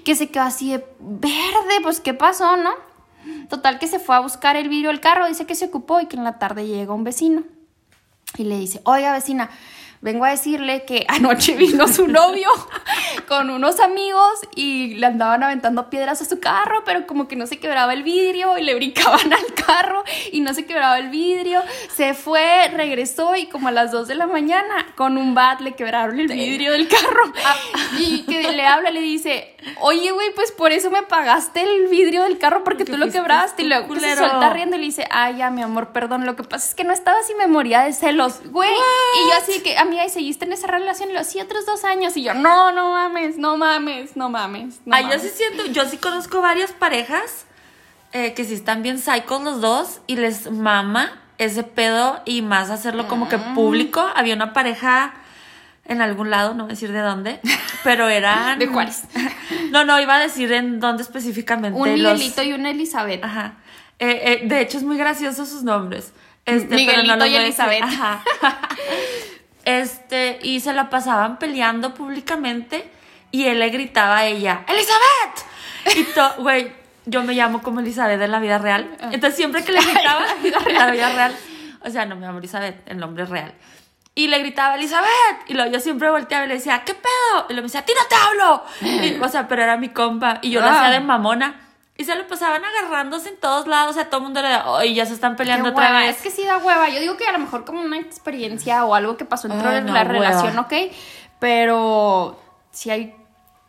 [0.04, 2.72] que se quedó así de verde, pues qué pasó, ¿no?
[3.48, 6.08] Total que se fue a buscar el vidrio del carro, dice que se ocupó y
[6.08, 7.44] que en la tarde llega un vecino
[8.40, 9.52] y le dice, oiga vecina,
[10.02, 12.50] vengo a decirle que anoche vino su novio
[13.28, 17.48] con unos amigos y le andaban aventando piedras a su carro, pero como que no
[17.48, 21.62] se quebraba el vidrio y le brincaban al carro y no se quebraba el vidrio.
[21.94, 25.74] Se fue, regresó y como a las 2 de la mañana con un bat le
[25.76, 27.34] quebraron el vidrio del carro.
[27.46, 27.56] Ah.
[28.00, 32.24] Y que le habla, le dice, oye, güey, pues por eso me pagaste el vidrio
[32.24, 33.64] del carro porque Que tú lo quebraste.
[33.64, 36.44] Y luego se suelta riendo y le dice, ay, ya, mi amor, perdón, lo que
[36.44, 38.72] pasa es que no estaba así me moría de celos, güey.
[38.72, 41.10] Y yo así que, amiga, ¿y seguiste en esa relación?
[41.10, 42.16] Y lo sí, otros dos años.
[42.18, 44.80] Y yo, no, no mames, no mames, no mames.
[44.86, 45.24] No Ay, yo mames".
[45.24, 47.46] sí siento, yo sí conozco varias parejas
[48.14, 52.70] eh, que sí están bien psychos los dos y les mama ese pedo y más
[52.70, 54.06] hacerlo como que público.
[54.16, 55.14] Había una pareja
[55.88, 57.40] en algún lado, no voy a decir de dónde,
[57.84, 58.60] pero eran...
[58.60, 59.04] De Juárez.
[59.72, 61.78] No, no, iba a decir en dónde específicamente.
[61.78, 63.24] Un los- Miguelito y una Elizabeth.
[63.24, 63.56] Ajá.
[64.00, 66.14] Eh, eh, de hecho, es muy gracioso sus nombres.
[66.46, 67.36] Este, pero Miguelito no los y.
[67.36, 67.84] Elizabeth.
[67.84, 68.22] Ajá.
[69.66, 72.90] Este, y se la pasaban peleando públicamente
[73.32, 75.98] y él le gritaba a ella, ¡Elizabeth!
[75.98, 76.72] Y todo, güey,
[77.06, 78.90] yo me llamo como Elizabeth en la vida real.
[79.12, 81.36] Entonces siempre que le gritaba, en la vida real,
[81.82, 83.54] o sea, no me llamo Elizabeth, el nombre es real.
[84.18, 85.10] Y le gritaba, Elizabeth.
[85.48, 87.46] Y luego yo siempre volteaba y le decía, ¿qué pedo?
[87.50, 88.64] Y luego me decía, ¡a ti no te hablo!
[89.06, 90.40] Y, o sea, pero era mi compa.
[90.42, 90.80] Y yo lo Ah.
[90.80, 91.62] hacía de mamona.
[92.00, 93.92] Y se lo pasaban agarrándose en todos lados.
[93.92, 96.16] O sea, todo el mundo era, ¡ay, ya se están peleando otra vez!
[96.18, 96.90] Es que sí da hueva.
[96.90, 99.76] Yo digo que a lo mejor como una experiencia o algo que pasó dentro Ay,
[99.76, 100.12] de no, la hueva.
[100.14, 100.74] relación, ok.
[101.40, 102.40] Pero
[102.72, 103.16] si hay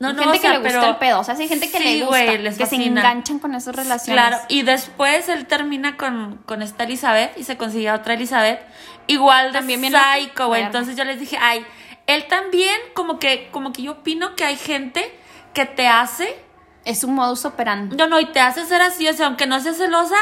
[0.00, 1.20] No, no, gente o sea, que le gusta pero- el pedo.
[1.20, 3.54] O sea, si hay gente que Sí, le gusta, güey, les que se enganchan con
[3.54, 4.22] esas relaciones.
[4.24, 8.60] Claro, y después él termina con, con esta Elizabeth y se consigue a otra Elizabeth,
[9.08, 10.62] igual de También bien psycho, güey.
[10.62, 11.66] Entonces yo les dije, ay,
[12.06, 15.12] él también, como que, como que yo opino que hay gente
[15.52, 16.36] que te hace,
[16.84, 17.96] Es un modus operandi.
[17.96, 20.16] no, no, y te hace ser así, o sea, aunque no seas celosa,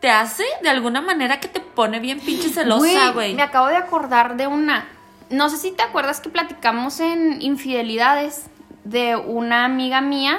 [0.00, 3.34] te hace de alguna manera que te pone bien pinche celosa, güey.
[3.34, 4.88] Me acabo de acordar de una.
[5.28, 8.46] No sé si te acuerdas que platicamos en Infidelidades
[8.84, 10.38] de una amiga mía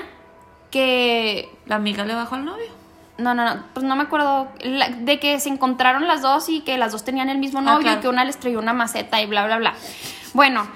[0.72, 1.50] que.
[1.66, 2.68] La amiga le bajó al novio.
[3.18, 4.48] No, no, no, pues no me acuerdo.
[4.62, 7.64] la- de que se encontraron las dos y que las dos tenían el mismo Ah,
[7.64, 8.00] novio claro.
[8.00, 9.74] y que una les traía una maceta y bla, bla, bla.
[10.34, 10.68] Bueno,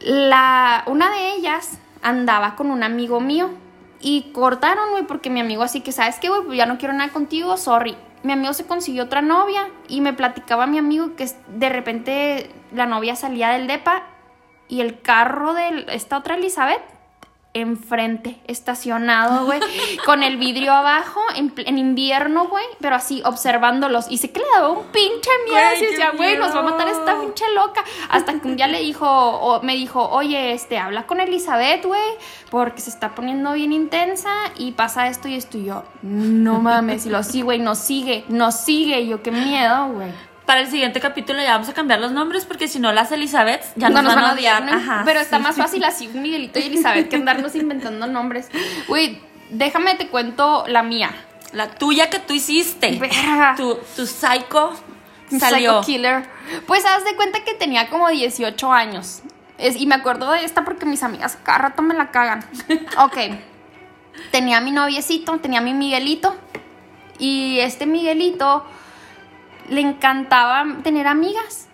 [0.00, 3.50] la, una de ellas andaba con un amigo mío
[4.00, 6.42] y cortaron, güey, porque mi amigo así que, ¿sabes qué, güey?
[6.42, 7.96] Pues ya no quiero nada contigo, sorry.
[8.22, 12.86] Mi amigo se consiguió otra novia y me platicaba mi amigo que de repente la
[12.86, 14.02] novia salía del depa
[14.68, 16.82] y el carro de esta otra Elizabeth
[17.56, 19.60] enfrente, estacionado, güey,
[20.04, 24.06] con el vidrio abajo, en, en invierno, güey, pero así, observándolos.
[24.10, 26.86] Y sé que le daba un pinche miedo, qué decía, güey, nos va a matar
[26.88, 27.82] esta pinche loca.
[28.10, 32.10] Hasta que un día le dijo, o me dijo, oye, este, habla con Elizabeth, güey,
[32.50, 35.56] porque se está poniendo bien intensa y pasa esto y esto.
[35.56, 39.00] Y yo, no mames, y lo sí, güey, nos sigue, nos sigue.
[39.00, 40.12] Y yo, qué miedo, güey.
[40.46, 43.62] Para el siguiente capítulo ya vamos a cambiar los nombres porque si no las Elizabeth
[43.74, 44.64] ya no nos, van a odiar.
[44.64, 44.72] ¿no?
[44.72, 48.48] Ajá, Pero está más fácil así, Miguelito y Elizabeth, que andarnos inventando nombres.
[48.86, 51.10] Güey, déjame te cuento la mía.
[51.52, 52.92] La tuya que tú hiciste.
[52.98, 53.54] Verga.
[53.56, 54.72] Tu, tu psycho
[55.38, 55.80] salió.
[55.82, 56.24] Psycho Killer.
[56.66, 59.22] Pues haz de cuenta que tenía como 18 años.
[59.58, 62.44] Es- y me acuerdo de esta porque mis amigas cada rato me la cagan.
[62.98, 63.16] Ok.
[64.30, 66.36] Tenía mi noviecito, tenía mi Miguelito.
[67.18, 68.64] Y este Miguelito
[69.68, 71.68] le encantaba tener amigas.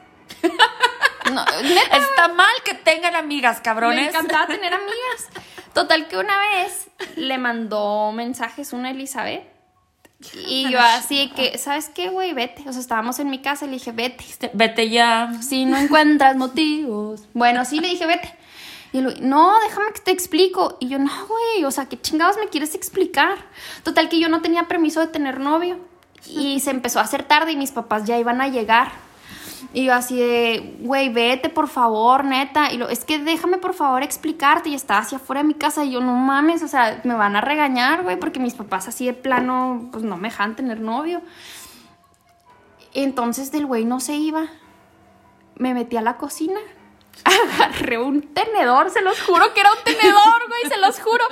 [1.33, 4.09] No, neta, Está mal que tengan amigas, cabrones.
[4.09, 5.29] encantaba tener amigas.
[5.73, 9.45] Total que una vez le mandó mensajes una Elizabeth.
[10.47, 12.33] Y yo así que, ¿sabes qué, güey?
[12.33, 12.63] Vete.
[12.69, 14.51] O sea, estábamos en mi casa y le dije, vete.
[14.53, 15.33] Vete ya.
[15.41, 17.23] Si no encuentras motivos.
[17.35, 18.33] Bueno, sí le dije, vete.
[18.93, 20.77] Y él, no, déjame que te explico.
[20.81, 23.39] Y yo, no, güey, o sea, ¿qué chingados me quieres explicar?
[23.83, 25.79] Total que yo no tenía permiso de tener novio.
[26.27, 28.93] Y se empezó a hacer tarde y mis papás ya iban a llegar.
[29.75, 32.73] Y yo así de, güey, vete por favor, neta.
[32.73, 34.69] Y lo, es que déjame por favor explicarte.
[34.69, 37.37] Y estaba hacia afuera de mi casa y yo, no mames, o sea, me van
[37.37, 41.23] a regañar, güey, porque mis papás así de plano, pues no me dejan tener novio.
[42.95, 44.47] Entonces del güey no se iba.
[45.57, 46.61] Me metí a la cocina.
[47.25, 51.25] Agarré un tenedor, se los juro que era un tenedor, güey, se los juro.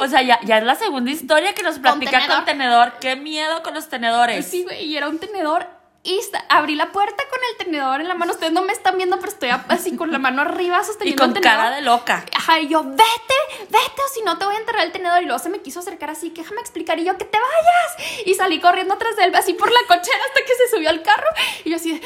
[0.00, 2.36] O sea, ya, ya es la segunda historia que nos platica tenedor.
[2.36, 2.92] con tenedor.
[3.00, 4.46] Qué miedo con los tenedores.
[4.46, 5.66] Sí, güey, y era un tenedor
[6.04, 8.32] y abrí la puerta con el tenedor en la mano.
[8.32, 11.30] Ustedes no me están viendo, pero estoy así con la mano arriba Y sosteniendo con
[11.36, 11.58] el tenedor.
[11.64, 12.24] cara de loca.
[12.34, 13.34] Ajá, y yo, vete,
[13.70, 15.22] vete, o si no te voy a enterrar el tenedor.
[15.22, 16.98] Y luego se me quiso acercar así, que déjame explicar.
[16.98, 18.26] Y yo, que te vayas.
[18.26, 21.02] Y salí corriendo atrás de él, así por la cochera hasta que se subió al
[21.02, 21.28] carro.
[21.64, 22.00] Y yo así,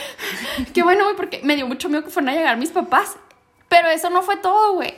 [0.75, 3.17] qué bueno, güey, porque me dio mucho miedo que fueran a llegar mis papás.
[3.69, 4.95] Pero eso no fue todo, güey.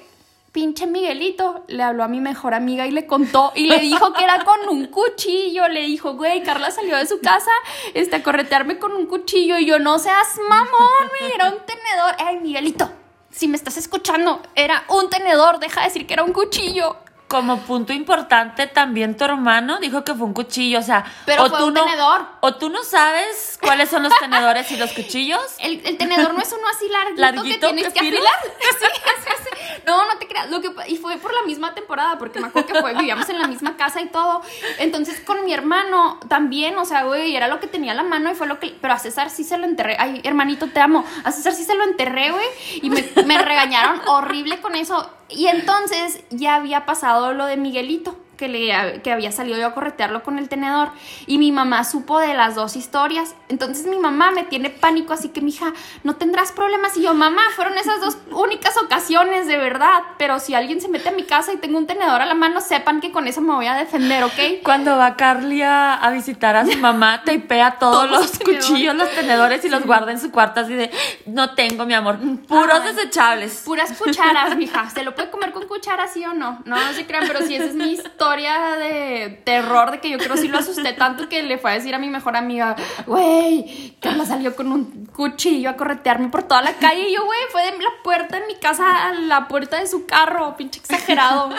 [0.55, 4.23] Pinche Miguelito le habló a mi mejor amiga y le contó y le dijo que
[4.23, 5.67] era con un cuchillo.
[5.67, 7.51] Le dijo, güey, Carla salió de su casa
[7.93, 9.59] este, a corretearme con un cuchillo.
[9.59, 12.15] Y yo, no seas mamón, güey, era un tenedor.
[12.19, 12.89] Ay, Miguelito,
[13.35, 16.97] si me estás escuchando, era un tenedor, deja de decir que era un cuchillo.
[17.35, 21.49] Como punto importante, también tu hermano dijo que fue un cuchillo, o sea, Pero o
[21.49, 22.27] fue tú un no, tenedor.
[22.39, 25.41] o tú no sabes cuáles son los tenedores y los cuchillos.
[25.59, 28.33] El, el tenedor no es uno así larguito, ¿Larguito que tienes que que afilar.
[28.61, 28.87] Sí,
[29.25, 29.83] sí, sí.
[29.85, 30.49] No, no te creas.
[30.49, 33.41] Lo que, y fue por la misma temporada, porque me acuerdo que fue, vivíamos en
[33.41, 34.43] la misma casa y todo.
[34.79, 38.31] Entonces con mi hermano también, o sea, güey, era lo que tenía a la mano
[38.31, 38.77] y fue lo que.
[38.81, 39.97] Pero a César sí se lo enterré.
[39.99, 41.05] Ay, hermanito, te amo.
[41.25, 42.47] A César sí se lo enterré, güey.
[42.83, 45.11] Y me, me regañaron horrible con eso.
[45.31, 48.24] Y entonces ya había pasado lo de Miguelito.
[48.37, 50.91] Que, le, que había salido yo a corretearlo con el tenedor
[51.27, 53.35] y mi mamá supo de las dos historias.
[53.49, 56.97] Entonces mi mamá me tiene pánico, así que mija, no tendrás problemas.
[56.97, 60.03] Y yo, mamá, fueron esas dos únicas ocasiones, de verdad.
[60.19, 62.61] Pero si alguien se mete a mi casa y tengo un tenedor a la mano,
[62.61, 64.33] sepan que con eso me voy a defender, ¿ok?
[64.65, 68.67] Cuando va Carly a, a visitar a su mamá, tapea todos, Todos los tenedores.
[68.67, 70.91] cuchillos, los tenedores y los guarda en su cuarto así de,
[71.27, 72.19] no tengo, mi amor,
[72.49, 72.95] puros Ay.
[72.95, 73.63] desechables.
[73.65, 74.91] Puras cucharas, mija.
[74.91, 76.63] ¿Se lo puede comer con cuchara, sí o no?
[76.65, 80.19] No, no se crean, pero sí, esa es mi historia de terror, de que yo
[80.19, 82.75] creo sí lo asusté tanto que le fue a decir a mi mejor amiga,
[83.07, 87.09] güey, Carla salió con un cuchillo a corretearme por toda la calle.
[87.09, 90.07] Y yo, güey, fue de la puerta de mi casa a la puerta de su
[90.07, 91.51] carro, pinche exagerado.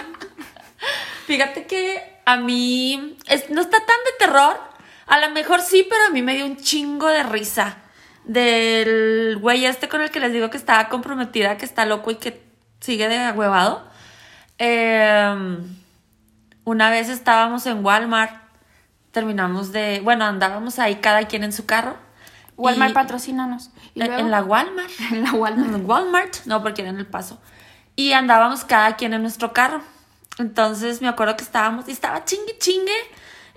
[1.27, 4.59] Fíjate que a mí es- no está tan de terror.
[5.07, 7.77] A lo mejor sí, pero a mí me dio un chingo de risa.
[8.23, 12.15] Del güey este con el que les digo que estaba comprometida, que está loco y
[12.15, 12.41] que
[12.81, 13.87] sigue de huevado.
[16.65, 18.33] Una vez estábamos en Walmart.
[19.11, 20.01] Terminamos de.
[20.03, 21.95] Bueno, andábamos ahí cada quien en su carro.
[22.57, 23.69] Walmart patrocínanos.
[23.93, 24.91] ¿Y en, la Walmart.
[25.11, 25.73] En la Walmart.
[25.73, 27.39] En Walmart, no, porque era en el paso.
[27.95, 29.81] Y andábamos cada quien en nuestro carro.
[30.37, 32.97] Entonces me acuerdo que estábamos y estaba chingue chingue.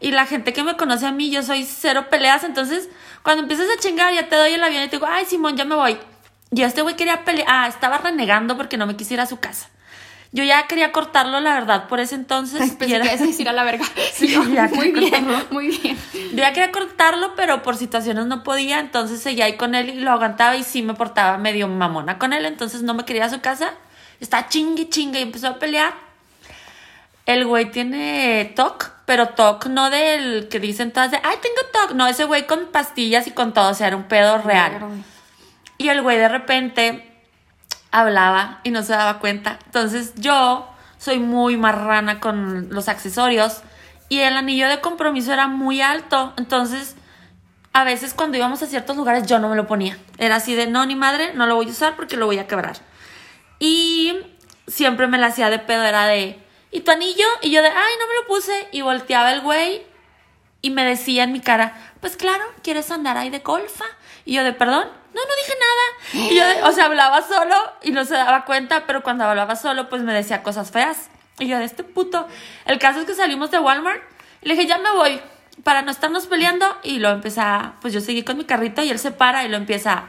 [0.01, 2.45] Y la gente que me conoce a mí, yo soy cero peleas.
[2.45, 2.89] Entonces,
[3.25, 5.65] cuando empiezas a chingar, ya te doy el avión y te digo, ay, Simón, ya
[5.65, 5.99] me voy.
[6.53, 7.47] Y este güey quería pelear.
[7.49, 9.71] Ah, estaba renegando porque no me quisiera a su casa.
[10.31, 12.67] Yo ya quería cortarlo, la verdad, por ese entonces.
[12.67, 13.85] y Pensé era- que ibas a decir a la verga.
[14.13, 15.47] Sí, yo, ya, muy bien, cortarlo.
[15.51, 15.99] muy bien.
[16.33, 19.95] Yo ya quería cortarlo, pero por situaciones no podía, entonces seguía ahí con él y
[20.01, 23.31] lo aguantaba y sí me portaba medio mamona con él, entonces no me quería a
[23.31, 23.73] su casa.
[24.21, 25.95] Estaba chingue chingue y empezó a pelear.
[27.27, 31.95] El güey tiene TOC, pero TOC no del que dicen todas de, ay, tengo TOC.
[31.95, 34.79] No, ese güey con pastillas y con todo, o sea, era un pedo real.
[35.77, 37.08] Y el güey de repente
[37.91, 39.59] hablaba y no se daba cuenta.
[39.67, 43.63] Entonces yo soy muy marrana con los accesorios
[44.09, 46.33] y el anillo de compromiso era muy alto.
[46.37, 46.97] Entonces
[47.73, 49.99] a veces cuando íbamos a ciertos lugares yo no me lo ponía.
[50.19, 52.47] Era así de, no, ni madre, no lo voy a usar porque lo voy a
[52.47, 52.77] quebrar.
[53.59, 54.19] Y
[54.67, 56.39] siempre me la hacía de pedo, era de,
[56.71, 57.27] ¿y tu anillo?
[57.43, 58.69] Y yo de, ay, no me lo puse.
[58.73, 59.83] Y volteaba el güey
[60.61, 63.85] y me decía en mi cara, pues claro, ¿quieres andar ahí de golfa?
[64.25, 64.89] Y yo de, perdón,
[65.19, 66.31] no, no dije nada.
[66.31, 69.89] Y yo, o sea, hablaba solo y no se daba cuenta, pero cuando hablaba solo,
[69.89, 71.09] pues me decía cosas feas.
[71.39, 72.27] Y yo de este puto.
[72.67, 74.03] El caso es que salimos de Walmart
[74.43, 75.21] y le dije, ya me voy,
[75.65, 76.67] para no estarnos peleando.
[76.83, 79.49] Y lo empecé a, pues yo seguí con mi carrito y él se para y
[79.49, 80.05] lo empieza,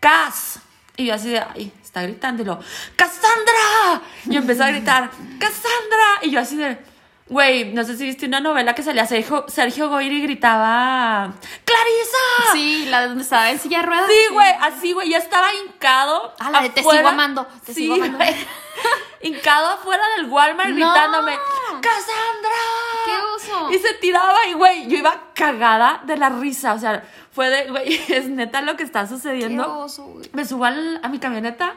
[0.00, 0.60] Cas.
[0.96, 2.58] Y yo así de, ay, está gritando y lo,
[2.96, 4.02] ¡Cassandra!
[4.26, 6.06] Y yo empecé a gritar, ¡Cassandra!
[6.22, 6.78] Y yo así de,
[7.28, 11.32] güey, no sé si viste una novela que salía Sergio, Sergio Goyri y gritaba,
[11.64, 12.52] ¡Clarisa!
[12.52, 14.06] Sí, la de donde estaba en silla de ruedas.
[14.08, 16.34] Sí, güey, así, güey, ya estaba hincado.
[16.38, 18.18] Ah, la de te sigo amando, te sí, sigo amando.
[19.22, 20.74] hincado afuera del Walmart No.
[20.76, 21.36] gritándome,
[21.80, 22.58] ¡Cassandra!
[23.04, 23.70] ¡Qué oso!
[23.72, 26.74] Y se tiraba y, güey, yo iba cagada de la risa.
[26.74, 29.80] O sea, fue de, güey, es neta lo que está Qué sucediendo.
[29.80, 30.28] oso, güey.
[30.32, 31.74] Me subo al- a mi camioneta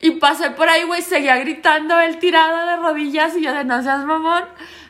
[0.00, 3.82] y pasé por ahí, güey, seguía gritando él tirado de rodillas y yo de no
[3.82, 4.44] seas mamón.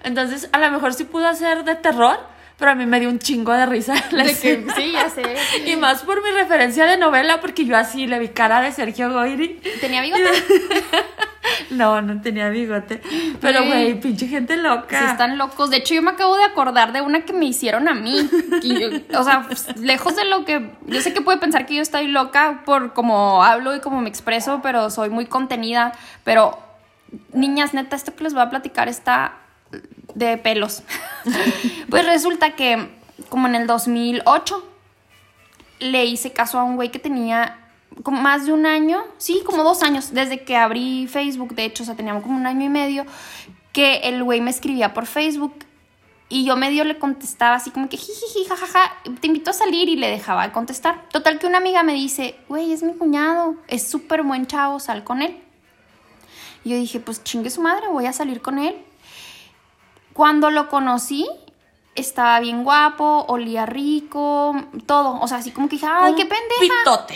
[0.05, 2.19] Entonces, a lo mejor sí pudo hacer de terror,
[2.59, 5.23] pero a mí me dio un chingo de risa la De que, sí, ya sé.
[5.65, 9.11] Y más por mi referencia de novela, porque yo así le vi cara de Sergio
[9.13, 9.61] Goyri.
[9.81, 10.25] ¿Tenía bigote?
[11.71, 13.01] No, no tenía bigote.
[13.41, 14.01] Pero, Güey.
[14.01, 15.11] pinche gente Sí, loca.
[15.11, 15.71] están locos.
[15.71, 18.29] De hecho, yo me acabo de acordar de una que me hicieron a mí.
[18.63, 20.71] Yo- o sea, pues, lejos de lo que.
[20.87, 24.09] Yo sé que puede pensar que yo estoy loca por cómo hablo y cómo me
[24.09, 25.93] expreso, pero soy muy contenida.
[26.25, 26.59] Pero,
[27.33, 29.35] niñas, neta, esto que les voy a platicar está
[30.15, 30.83] de pelos.
[31.91, 32.89] pues resulta que,
[33.29, 34.65] como en el 2008,
[35.81, 37.57] le hice caso a un güey que tenía
[38.03, 41.83] como más de un año, sí, como dos años, desde que abrí Facebook, de hecho,
[41.83, 43.05] o sea, teníamos como un año y medio,
[43.73, 45.55] que el güey me escribía por Facebook
[46.29, 49.97] y yo medio le contestaba así como que jijiji, jajaja, te invito a salir y
[49.97, 51.09] le dejaba de contestar.
[51.09, 55.05] Total que una amiga me dice, güey, es mi cuñado, es súper buen chavo, sal
[55.05, 55.41] con él.
[56.65, 58.77] Y yo dije, pues chingue su madre, voy a salir con él.
[60.13, 61.27] Cuando lo conocí,
[61.95, 65.19] estaba bien guapo, olía rico, todo.
[65.21, 66.61] O sea, así como que dije, ay, qué pendeja.
[66.61, 67.15] Pitote.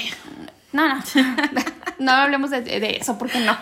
[0.72, 1.02] No, no.
[1.98, 3.56] no hablemos de, de eso, porque no.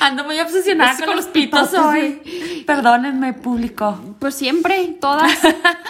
[0.00, 2.64] Ando muy obsesionada Es con, con los pitos hoy.
[2.66, 3.98] Perdónenme, público.
[4.18, 5.38] Pues siempre, todas.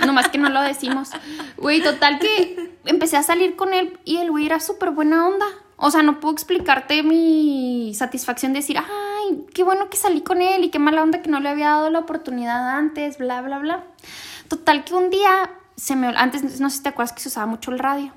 [0.07, 1.11] Nomás que no lo decimos.
[1.57, 5.47] Güey, total que empecé a salir con él y el güey era súper buena onda.
[5.79, 10.41] O sea, no puedo explicarte mi satisfacción de decir, ay, qué bueno que salí con
[10.41, 13.59] él y qué mala onda que no le había dado la oportunidad antes, bla, bla,
[13.59, 13.85] bla.
[14.49, 16.09] Total que un día se me...
[16.17, 18.13] Antes, no sé si te acuerdas que se usaba mucho el radio.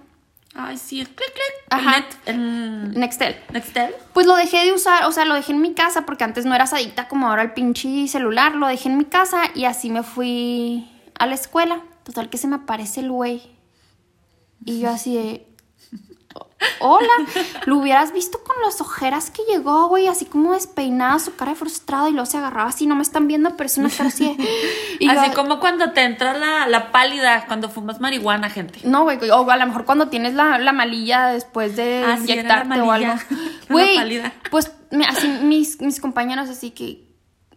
[0.55, 1.67] Ay, sí, el clic, clic.
[1.69, 2.05] Ajá.
[2.25, 3.35] El Nextel.
[3.53, 3.93] Nextel.
[4.13, 6.55] Pues lo dejé de usar, o sea, lo dejé en mi casa porque antes no
[6.55, 8.55] eras adicta como ahora al pinche celular.
[8.55, 11.81] Lo dejé en mi casa y así me fui a la escuela.
[12.03, 13.51] Total que se me aparece el güey.
[14.65, 15.45] Y yo así de...
[16.81, 17.07] Hola,
[17.65, 21.57] lo hubieras visto con las ojeras que llegó, güey, así como despeinada, su cara de
[21.57, 24.35] frustrado y luego se agarraba así, no me están viendo, pero es una cara así.
[24.99, 28.79] de- Así como cuando te entra la, la pálida cuando fumas marihuana, gente.
[28.83, 32.15] No, güey, o a lo mejor cuando tienes la, la malilla después de Ah, era
[32.15, 33.13] la inyectarte o algo.
[33.69, 34.71] Güey, pues
[35.07, 37.07] así mis, mis compañeros así que,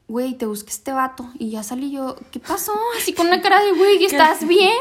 [0.08, 1.28] güey, te busqué este vato.
[1.38, 2.72] Y ya salí yo, ¿qué pasó?
[2.98, 4.76] Así con una cara de, güey, ¿estás bien?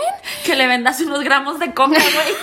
[0.45, 2.35] Que le vendas unos gramos de coca, güey.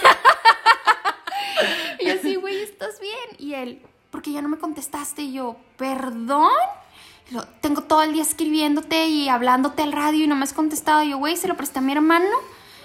[2.00, 3.14] Y yo así, güey, ¿estás bien?
[3.38, 5.22] Y él, ¿por qué ya no me contestaste?
[5.22, 6.50] Y yo, ¿perdón?
[7.30, 10.52] Y lo- tengo todo el día escribiéndote y hablándote al radio y no me has
[10.52, 11.02] contestado.
[11.02, 12.36] Y yo, güey, se lo presté a mi hermano.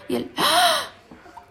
[0.09, 0.87] Y él, ¡Ah!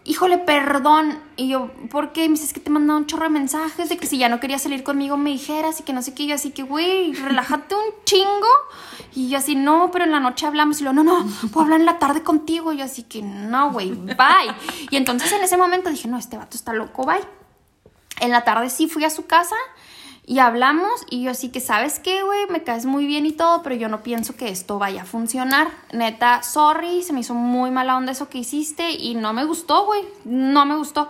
[0.05, 1.19] Híjole, perdón.
[1.35, 2.27] Y yo, ¿por qué?
[2.29, 4.61] Me dice, que te mandaba un chorro de mensajes de que si ya no querías
[4.61, 6.23] salir conmigo me dijeras y que no sé qué.
[6.23, 8.47] Y yo así que, güey, relájate un chingo.
[9.15, 10.81] Y yo así, no, pero en la noche hablamos.
[10.81, 12.73] Y lo, no, no, puedo hablar en la tarde contigo.
[12.73, 14.53] Y yo así que, no, güey, bye.
[14.89, 17.21] Y entonces en ese momento dije, no, este vato está loco, bye.
[18.19, 19.55] En la tarde sí fui a su casa
[20.25, 22.47] y hablamos y yo así que, ¿sabes qué, güey?
[22.49, 25.69] Me caes muy bien y todo, pero yo no pienso que esto vaya a funcionar.
[25.91, 29.85] Neta, sorry, se me hizo muy mala onda eso que hiciste y no me gustó,
[29.85, 30.01] güey.
[30.23, 31.09] No me gustó.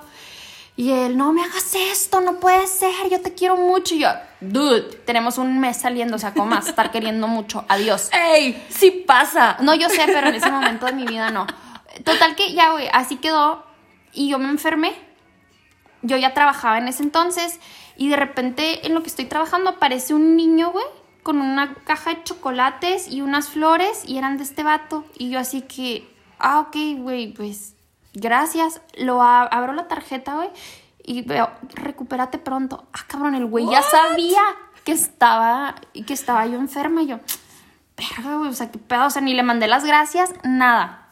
[0.75, 3.93] Y él, no me hagas esto, no puede ser, yo te quiero mucho.
[3.93, 4.09] Y yo,
[4.41, 7.63] dude, tenemos un mes saliendo, o sea, ¿cómo a estar queriendo mucho?
[7.69, 8.09] Adiós.
[8.33, 8.65] ¡Ey!
[8.69, 9.57] Sí pasa.
[9.61, 11.45] No, yo sé, pero en ese momento de mi vida no.
[12.03, 13.63] Total que ya, güey, así quedó.
[14.11, 15.12] Y yo me enfermé.
[16.03, 17.59] Yo ya trabajaba en ese entonces.
[17.97, 20.85] Y de repente, en lo que estoy trabajando, aparece un niño, güey,
[21.23, 24.03] con una caja de chocolates y unas flores.
[24.05, 25.05] Y eran de este vato.
[25.17, 26.07] Y yo así que,
[26.39, 27.75] ah, ok, güey, pues,
[28.13, 28.81] gracias.
[28.97, 30.49] Lo abro la tarjeta, güey.
[31.03, 32.85] Y veo, recupérate pronto.
[32.93, 34.41] Ah, cabrón, el güey ya sabía
[34.83, 37.03] que estaba, que estaba yo enferma.
[37.03, 37.19] Y yo,
[37.97, 41.09] verga, güey, o sea, qué pedo, o sea, ni le mandé las gracias, nada.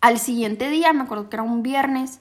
[0.00, 2.20] Al siguiente día, me acuerdo que era un viernes,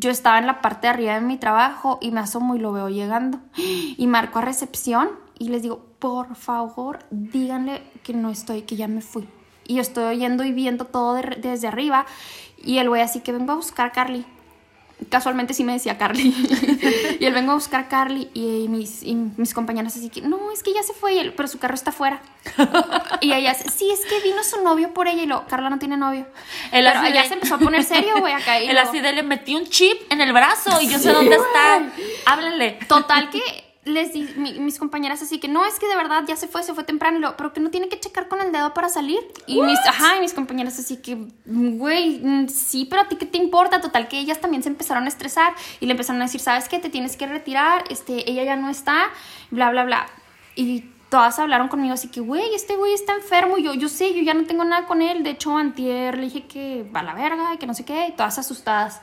[0.00, 2.72] yo estaba en la parte de arriba de mi trabajo y me asomo y lo
[2.72, 3.38] veo llegando.
[3.56, 8.88] Y marco a recepción y les digo, por favor, díganle que no estoy, que ya
[8.88, 9.28] me fui.
[9.66, 12.06] Y estoy oyendo y viendo todo de- desde arriba.
[12.62, 14.24] Y el güey así que vengo a buscar a Carly.
[15.08, 16.34] Casualmente sí me decía Carly.
[17.20, 20.52] y él vengo a buscar a Carly y mis, y mis compañeras así que, no,
[20.52, 22.20] es que ya se fue, y él- pero su carro está afuera.
[23.20, 25.96] y ella, sí, es que vino su novio por ella y lo, Carla no tiene
[25.96, 26.26] novio.
[26.72, 28.60] El pero de- se empezó a poner serio, güey, acá.
[28.60, 31.12] Y El luego- así de le metí un chip en el brazo y yo sé
[31.12, 31.82] dónde está.
[32.26, 32.78] Háblenle.
[32.88, 33.40] Total que
[33.90, 36.62] les di, mi- mis compañeras así que no, es que de verdad ya se fue,
[36.62, 39.18] se fue temprano, lo, pero que no tiene que checar con el dedo para salir.
[39.46, 43.26] Y mis, ajá, y mis compañeras así que, güey, mm, sí, pero a ti qué
[43.26, 43.80] te importa.
[43.80, 46.78] Total que ellas también se empezaron a estresar y le empezaron a decir, ¿sabes qué?
[46.78, 49.10] Te tienes que retirar, este, ella ya no está,
[49.50, 50.06] bla, bla, bla.
[50.56, 54.14] Y todas hablaron conmigo así que, güey, este güey está enfermo, y yo, yo sé,
[54.14, 55.22] yo ya no tengo nada con él.
[55.22, 58.06] De hecho, antier le dije que va a la verga y que no sé qué,
[58.08, 59.00] y todas asustadas.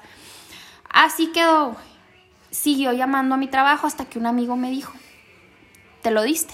[0.89, 1.96] Así quedó, güey
[2.61, 4.93] siguió llamando a mi trabajo hasta que un amigo me dijo,
[6.01, 6.53] ¿te lo diste?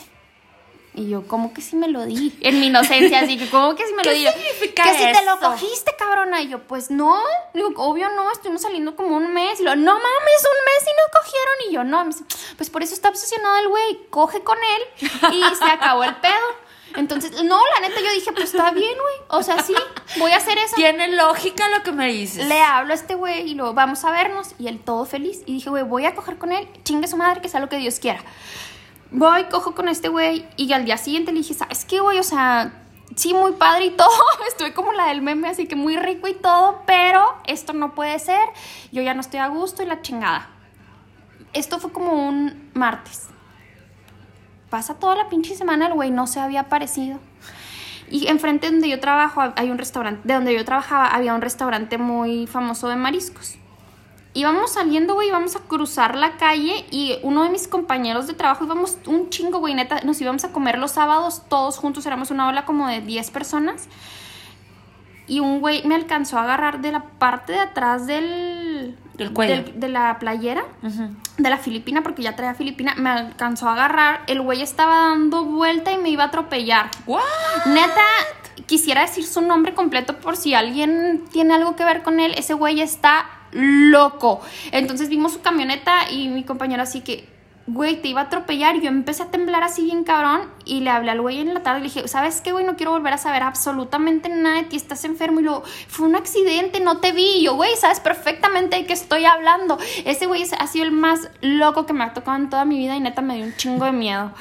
[0.96, 2.38] Y yo, ¿cómo que sí me lo di?
[2.42, 4.28] En mi inocencia, así que, ¿cómo que sí me lo ¿Qué di?
[4.28, 6.42] significa que si te lo cogiste, cabrona.
[6.42, 7.20] Y yo, pues no.
[7.54, 9.60] Digo, obvio no, estuvimos saliendo como un mes.
[9.60, 11.56] Y lo, no mames, un mes y no cogieron.
[11.70, 12.06] Y yo, no.
[12.06, 12.24] Me dice,
[12.58, 14.06] pues por eso está obsesionado el güey.
[14.12, 16.63] Coge con él y se acabó el pedo.
[16.96, 19.40] Entonces, no, la neta, yo dije, pues está bien, güey.
[19.40, 19.74] O sea, sí,
[20.20, 20.76] voy a hacer eso.
[20.76, 22.48] Tiene lógica lo que me dices.
[22.48, 24.54] Le hablo a este güey y luego vamos a vernos.
[24.60, 25.42] Y él todo feliz.
[25.46, 26.68] Y dije, güey, voy a coger con él.
[26.84, 28.20] Chingue su madre, que sea lo que Dios quiera.
[29.12, 30.48] Voy, cojo con este güey.
[30.56, 32.20] Y al día siguiente le dije, ¿sabes qué, güey?
[32.20, 32.74] O sea,
[33.16, 34.10] sí, muy padre y todo.
[34.48, 38.18] Estuve como la del meme, así que muy rico y todo, pero esto no puede
[38.20, 38.48] ser.
[38.92, 40.50] Yo ya no estoy a gusto y la chingada.
[41.54, 43.30] Esto fue como un martes.
[44.74, 47.20] Pasa toda la pinche semana, el güey no se había aparecido.
[48.10, 52.00] Y enfrente donde yo trabajo hay un restaurante, de donde yo trabajaba había un restaurante
[52.00, 53.54] muy famoso de mariscos.
[54.34, 58.66] Íbamos saliendo, güey, íbamos a cruzar la calle y uno de mis compañeros de trabajo
[58.66, 62.48] íbamos un chingo, güey, neta, nos íbamos a comer los sábados todos juntos, éramos una
[62.48, 63.88] ola como de 10 personas.
[65.28, 68.98] Y un güey me alcanzó a agarrar de la parte de atrás del...
[69.14, 69.64] Del cuello.
[69.76, 70.66] de la playera
[71.38, 74.22] de la Filipina, porque ya traía Filipina, me alcanzó a agarrar.
[74.26, 76.90] El güey estaba dando vuelta y me iba a atropellar.
[77.06, 77.22] ¿What?
[77.68, 78.02] Neta,
[78.66, 82.34] quisiera decir su nombre completo por si alguien tiene algo que ver con él.
[82.38, 84.42] Ese güey está loco.
[84.72, 87.30] Entonces vimos su camioneta y mi compañero así que,
[87.68, 88.80] güey, te iba a atropellar.
[88.80, 91.80] Yo empecé a temblar así bien cabrón y le hablé al güey en la tarde
[91.80, 92.66] y le dije, ¿sabes qué, güey?
[92.66, 95.40] No quiero volver a saber absolutamente nada de ti, estás enfermo.
[95.40, 97.42] Y luego, fue un accidente, no te vi.
[97.44, 99.78] Yo, güey, sabes perfectamente de qué estoy hablando.
[100.06, 102.96] Ese güey ha sido el más loco que me ha tocado en toda mi vida
[102.96, 104.32] y neta me dio un chingo de miedo.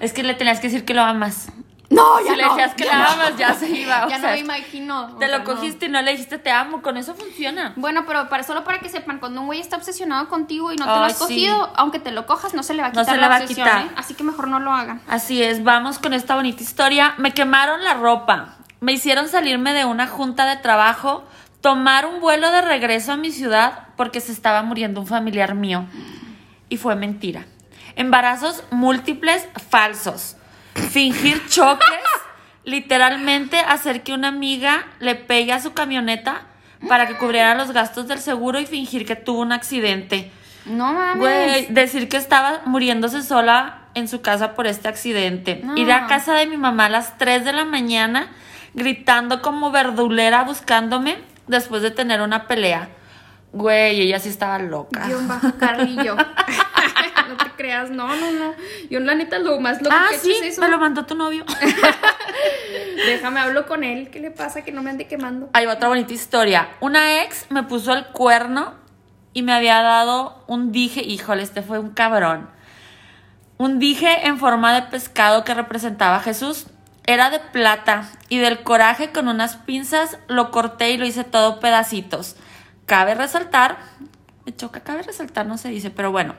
[0.00, 1.48] Es que le tenías que decir que lo amas.
[1.94, 3.04] No, ya si le no, decías que la no.
[3.10, 4.06] amas, ya se iba.
[4.06, 5.06] o Ya no me imagino.
[5.06, 5.44] o Te sea, lo no.
[5.54, 6.82] cogiste y no le dijiste te amo.
[6.82, 7.72] Con eso funciona.
[7.76, 10.84] Bueno, pero para, solo para que sepan, cuando un güey está obsesionado contigo y no
[10.84, 11.18] te lo has sí.
[11.18, 13.28] cogido, aunque te lo cojas, no se le va a No quitar se la le
[13.28, 13.82] va a obsesión, quitar.
[13.86, 13.90] ¿eh?
[13.96, 15.00] Así que mejor no lo hagan.
[15.08, 17.14] Así es, vamos con esta bonita historia.
[17.18, 18.56] Me quemaron la ropa.
[18.80, 21.24] Me hicieron salirme de una junta de trabajo,
[21.60, 25.86] tomar un vuelo de regreso a mi ciudad porque se estaba muriendo un familiar mío.
[26.68, 27.46] Y fue mentira.
[27.96, 30.36] Embarazos múltiples falsos.
[30.74, 31.88] Fingir choques.
[32.64, 36.42] Literalmente hacer que una amiga le pegue a su camioneta
[36.88, 40.30] para que cubriera los gastos del seguro y fingir que tuvo un accidente.
[40.66, 41.18] No mames.
[41.18, 45.60] Güey, decir que estaba muriéndose sola en su casa por este accidente.
[45.62, 45.76] No.
[45.76, 48.28] Ir a casa de mi mamá a las 3 de la mañana
[48.74, 52.88] gritando como verdulera buscándome después de tener una pelea.
[53.52, 55.06] Güey, ella sí estaba loca.
[55.06, 56.16] Guión bajo Carrillo.
[57.36, 58.54] no te creas, no, no, no.
[58.90, 60.60] Yo la neta lo más loco ah, que he hecho sí, es eso.
[60.60, 61.44] me lo mandó tu novio.
[63.06, 64.10] Déjame hablo con él.
[64.10, 64.62] ¿Qué le pasa?
[64.62, 65.50] Que no me ande quemando.
[65.52, 66.68] Hay otra bonita historia.
[66.80, 68.74] Una ex me puso el cuerno
[69.32, 72.48] y me había dado un dije, híjole, este fue un cabrón.
[73.58, 76.66] Un dije en forma de pescado que representaba a Jesús.
[77.06, 81.60] Era de plata y del coraje con unas pinzas lo corté y lo hice todo
[81.60, 82.36] pedacitos.
[82.86, 83.76] Cabe resaltar,
[84.46, 86.34] me choca, cabe resaltar, no se dice, pero bueno,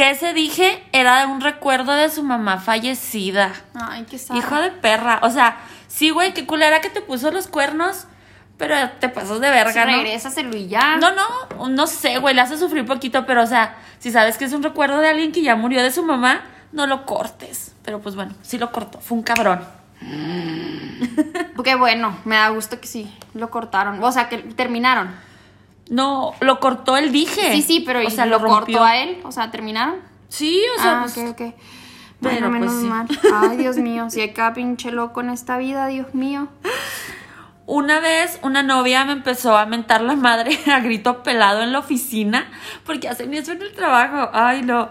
[0.00, 3.52] que ese dije era un recuerdo de su mamá fallecida.
[3.74, 4.34] Ay, qué sad.
[4.34, 5.20] Hijo de perra.
[5.22, 8.06] O sea, sí, güey, qué culera que te puso los cuernos,
[8.56, 9.98] pero te pasas de verga, ¿no?
[9.98, 10.96] Regrésaselo y ya.
[10.96, 14.46] No, no, no sé, güey, le hace sufrir poquito, pero o sea, si sabes que
[14.46, 17.74] es un recuerdo de alguien que ya murió de su mamá, no lo cortes.
[17.84, 19.62] Pero pues bueno, sí lo cortó, fue un cabrón.
[21.56, 24.02] Porque bueno, me da gusto que sí, lo cortaron.
[24.02, 25.14] O sea, que terminaron.
[25.90, 27.52] No, lo cortó el dije.
[27.52, 29.20] Sí, sí, pero o ¿y sea, lo, cortó a él.
[29.24, 29.96] O sea, terminaron.
[30.28, 31.36] Sí, o sea, ah, pues, ok, ok.
[31.36, 31.54] Pero,
[32.20, 32.86] Bueno, pues, menos sí.
[32.86, 33.08] mal.
[33.50, 36.48] Ay, Dios mío, si hay cada pinche loco en esta vida, Dios mío.
[37.66, 41.80] Una vez una novia me empezó a mentar la madre a grito pelado en la
[41.80, 42.48] oficina
[42.84, 44.30] porque hacen eso en el trabajo.
[44.32, 44.90] Ay, no.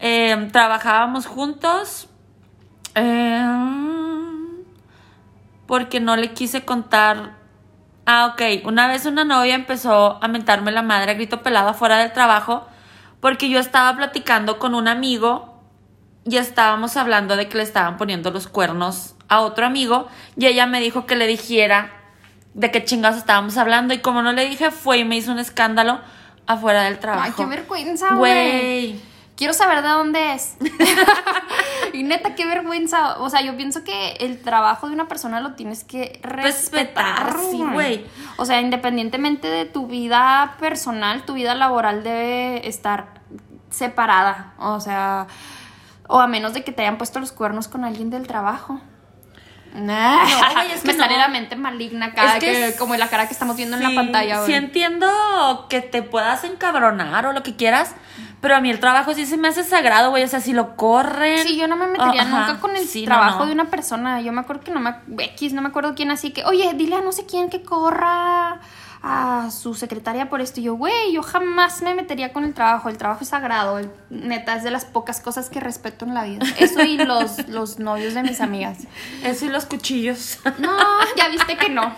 [0.00, 2.08] Eh, trabajábamos juntos
[2.94, 3.46] eh,
[5.66, 7.42] porque no le quise contar.
[8.06, 8.66] Ah, ok.
[8.66, 12.66] Una vez una novia empezó a mentarme la madre a grito pelado afuera del trabajo
[13.20, 15.62] porque yo estaba platicando con un amigo
[16.26, 20.66] y estábamos hablando de que le estaban poniendo los cuernos a otro amigo y ella
[20.66, 21.90] me dijo que le dijera
[22.54, 25.38] de qué chingados estábamos hablando y como no le dije fue y me hizo un
[25.38, 26.00] escándalo
[26.46, 27.26] afuera del trabajo.
[27.26, 29.00] Ay, qué vergüenza, güey.
[29.36, 30.56] Quiero saber de dónde es.
[31.92, 33.18] y neta, qué vergüenza.
[33.18, 37.26] O sea, yo pienso que el trabajo de una persona lo tienes que respetar.
[37.26, 38.06] Respetar, sí, güey.
[38.36, 43.06] O sea, independientemente de tu vida personal, tu vida laboral debe estar
[43.70, 44.54] separada.
[44.58, 45.26] O sea,
[46.06, 48.80] o a menos de que te hayan puesto los cuernos con alguien del trabajo.
[49.74, 51.18] Nah, güey, es que me sale no.
[51.18, 53.82] la mente maligna cada Es que que, es- como la cara que estamos viendo en
[53.82, 54.46] la pantalla.
[54.46, 57.96] Sí entiendo que te puedas encabronar o lo que quieras,
[58.44, 60.22] pero a mí el trabajo sí se me hace sagrado, güey.
[60.22, 61.38] O sea, si lo corren.
[61.38, 63.46] Sí, yo no me metería nunca con el sí, trabajo no.
[63.46, 64.20] de una persona.
[64.20, 66.96] Yo me acuerdo que no me X, no me acuerdo quién así que, oye, dile
[66.96, 68.60] a no sé quién que corra
[69.02, 70.60] a su secretaria por esto.
[70.60, 72.90] Y yo, güey, yo jamás me metería con el trabajo.
[72.90, 73.78] El trabajo es sagrado.
[73.78, 76.44] el- neta, es de las pocas cosas que respeto en la vida.
[76.58, 78.78] Eso y los, los novios de mis amigas.
[79.22, 80.38] Eso y los cuchillos.
[80.58, 80.76] No,
[81.16, 81.94] ya viste que no.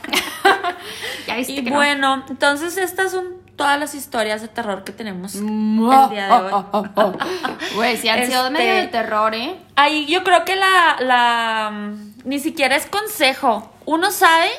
[1.27, 1.77] ya viste Y que no.
[1.77, 5.47] bueno, entonces esta es un todas las historias de terror que tenemos el
[6.11, 6.65] día de hoy.
[7.75, 9.57] Güey, sí han sido Este- medio de terror, ¿eh?
[9.77, 13.73] Ahí yo creo que la, la mm, ni siquiera es consejo.
[13.87, 14.51] Uno sabe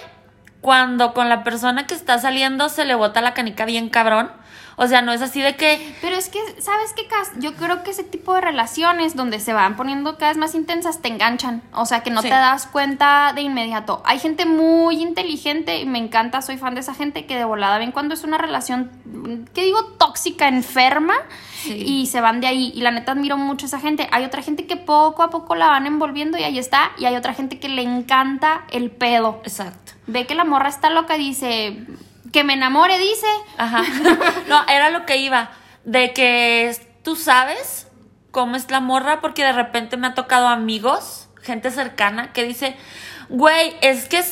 [0.62, 4.32] cuando con la persona que está saliendo se le bota la canica bien cabrón.
[4.80, 7.08] O sea, no es así de que Pero es que, ¿sabes qué?
[7.40, 11.02] Yo creo que ese tipo de relaciones donde se van poniendo cada vez más intensas
[11.02, 11.64] te enganchan.
[11.74, 12.30] O sea, que no Sí.
[12.30, 14.04] te das cuenta de inmediato.
[14.06, 17.80] Hay gente muy inteligente y me encanta, soy fan de esa gente que de volada
[17.80, 18.92] ven cuando es una relación,
[19.56, 19.84] ¿qué digo?
[19.98, 21.16] Tóxica, enferma.
[21.64, 21.74] Sí.
[21.74, 22.72] Y se van de ahí.
[22.76, 24.08] Y la neta admiro mucho a esa gente.
[24.12, 26.92] Hay otra gente que poco a poco la van envolviendo y ahí está.
[27.00, 29.42] Y hay otra gente que le encanta el pedo.
[29.44, 29.94] exacto.
[30.06, 31.78] Ve que la morra está loca y dice,
[32.32, 33.28] que me enamore, dice.
[33.58, 33.84] Ajá.
[34.48, 35.52] No, era lo que iba.
[35.84, 37.88] De que tú sabes
[38.32, 42.76] cómo es la morra, porque de repente me ha tocado amigos, gente cercana, que dice,
[43.30, 44.24] güey, es que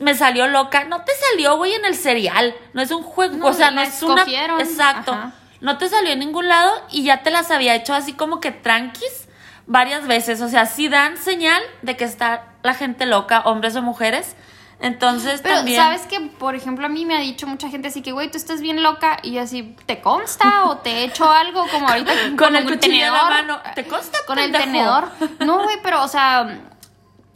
[0.00, 0.84] me salió loca.
[0.84, 2.54] No te salió, güey, en el cereal.
[2.72, 3.36] No es un juego.
[3.36, 4.24] No, o sea, no es una.
[4.60, 5.12] Exacto.
[5.12, 5.32] Ajá.
[5.60, 8.52] No te salió en ningún lado y ya te las había hecho así como que
[8.52, 9.28] tranquis
[9.66, 10.40] varias veces.
[10.40, 14.36] O sea, sí dan señal de que está la gente loca, hombres o mujeres.
[14.80, 15.80] Entonces Pero, también.
[15.80, 18.36] ¿sabes que Por ejemplo, a mí me ha dicho mucha gente así que, güey, tú
[18.36, 19.18] estás bien loca.
[19.22, 21.66] Y yo así, ¿te consta o te he hecho algo?
[21.68, 23.58] Como ahorita Con el cuchillo en la mano.
[23.74, 25.08] ¿Te consta, Con el tenedor.
[25.40, 26.60] No, güey, pero, o sea,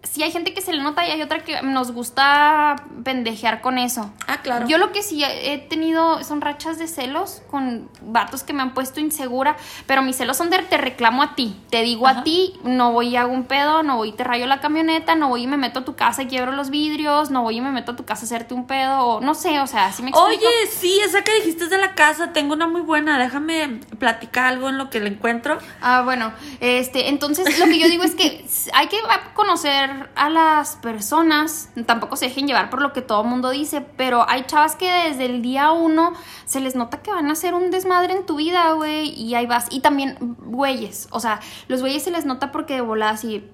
[0.03, 3.79] sí hay gente que se le nota y hay otra que nos gusta pendejear con
[3.79, 4.11] eso.
[4.27, 4.67] Ah, claro.
[4.67, 8.75] Yo lo que sí he tenido son rachas de celos con vatos que me han
[8.75, 12.21] puesto insegura, pero mis celos son de te reclamo a ti, te digo Ajá.
[12.21, 15.15] a ti, no voy y hago un pedo, no voy y te rayo la camioneta,
[15.15, 17.61] no voy y me meto a tu casa y quiebro los vidrios, no voy y
[17.61, 20.03] me meto a tu casa a hacerte un pedo, o no sé, o sea, así
[20.03, 20.29] me explico.
[20.29, 24.47] Oye, sí, esa que dijiste es de la casa, tengo una muy buena, déjame platicar
[24.47, 25.59] algo en lo que le encuentro.
[25.81, 28.99] Ah, bueno, este, entonces lo que yo digo es que hay que
[29.35, 33.80] conocer a las personas, tampoco se dejen llevar por lo que todo el mundo dice,
[33.80, 36.12] pero hay chavas que desde el día uno
[36.45, 39.47] se les nota que van a hacer un desmadre en tu vida, güey, y ahí
[39.47, 39.66] vas.
[39.70, 43.49] Y también güeyes, o sea, los güeyes se les nota porque de volada así,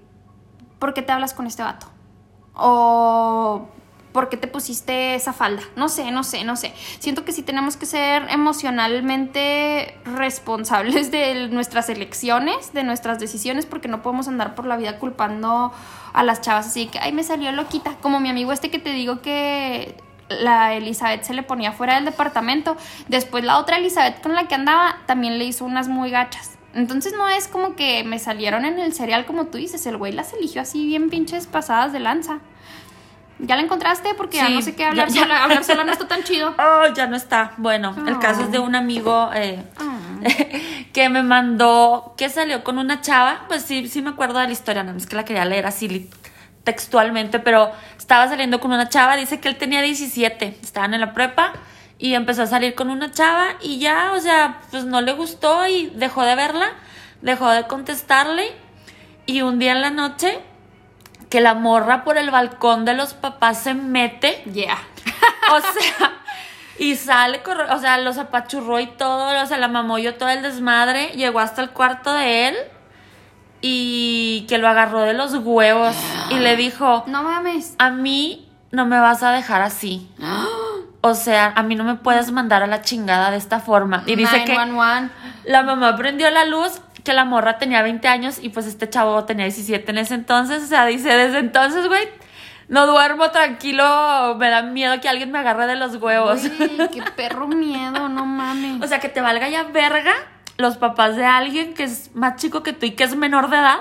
[0.78, 1.86] ¿por qué te hablas con este vato?
[2.54, 3.68] O
[4.12, 5.62] ¿por qué te pusiste esa falda?
[5.76, 6.72] No sé, no sé, no sé.
[6.98, 13.88] Siento que sí tenemos que ser emocionalmente responsables de nuestras elecciones, de nuestras decisiones, porque
[13.88, 15.72] no podemos andar por la vida culpando
[16.12, 17.96] a las chavas así que, ay, me salió loquita.
[18.00, 19.94] Como mi amigo este que te digo que
[20.28, 22.76] la Elizabeth se le ponía fuera del departamento.
[23.08, 26.58] Después la otra Elizabeth con la que andaba también le hizo unas muy gachas.
[26.74, 30.12] Entonces no es como que me salieron en el cereal como tú dices, el güey
[30.12, 32.40] las eligió así bien pinches pasadas de lanza.
[33.40, 34.14] ¿Ya la encontraste?
[34.14, 35.20] Porque ya no sé qué hablar ya- ya.
[35.22, 35.42] sola.
[35.44, 36.54] Hablar sola no está tan chido.
[36.58, 37.52] Oh, ya no está.
[37.56, 39.98] Bueno, el caso es de un amigo eh, Ah.
[40.92, 44.52] que me mandó, que salió con una chava, pues sí, sí me acuerdo de la
[44.52, 46.10] historia, no es que la quería leer así
[46.64, 51.14] textualmente, pero estaba saliendo con una chava, dice que él tenía 17, estaban en la
[51.14, 51.52] prepa
[51.98, 55.66] y empezó a salir con una chava y ya, o sea, pues no le gustó
[55.66, 56.66] y dejó de verla,
[57.22, 58.50] dejó de contestarle
[59.26, 60.40] y un día en la noche
[61.28, 64.78] que la morra por el balcón de los papás se mete Yeah.
[65.52, 66.12] o sea,
[66.78, 70.42] y sale, o sea, los apachurró y todo, o sea, la mamó yo todo el
[70.42, 72.56] desmadre, llegó hasta el cuarto de él
[73.60, 75.96] y que lo agarró de los huevos
[76.30, 77.74] y le dijo, No mames.
[77.78, 80.08] a mí no me vas a dejar así.
[81.00, 84.02] O sea, a mí no me puedes mandar a la chingada de esta forma.
[84.06, 85.12] Y dice que 911.
[85.44, 89.24] la mamá prendió la luz, que la morra tenía 20 años y pues este chavo
[89.24, 90.62] tenía 17 en ese entonces.
[90.62, 92.08] O sea, dice, desde entonces, güey,
[92.68, 96.42] no duermo tranquilo, me da miedo que alguien me agarre de los huevos.
[96.58, 98.82] Güey, qué perro miedo, no mames.
[98.82, 100.14] O sea, que te valga ya verga
[100.58, 103.56] los papás de alguien que es más chico que tú y que es menor de
[103.56, 103.78] edad.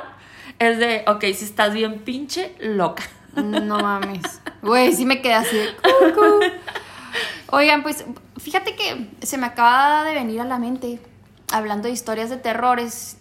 [0.59, 3.03] Es de, ok, si estás bien pinche, loca.
[3.35, 4.41] No mames.
[4.61, 6.39] Güey, sí me quedé así de cucu.
[7.55, 8.05] Oigan, pues
[8.37, 10.99] fíjate que se me acaba de venir a la mente,
[11.51, 13.17] hablando de historias de terrores.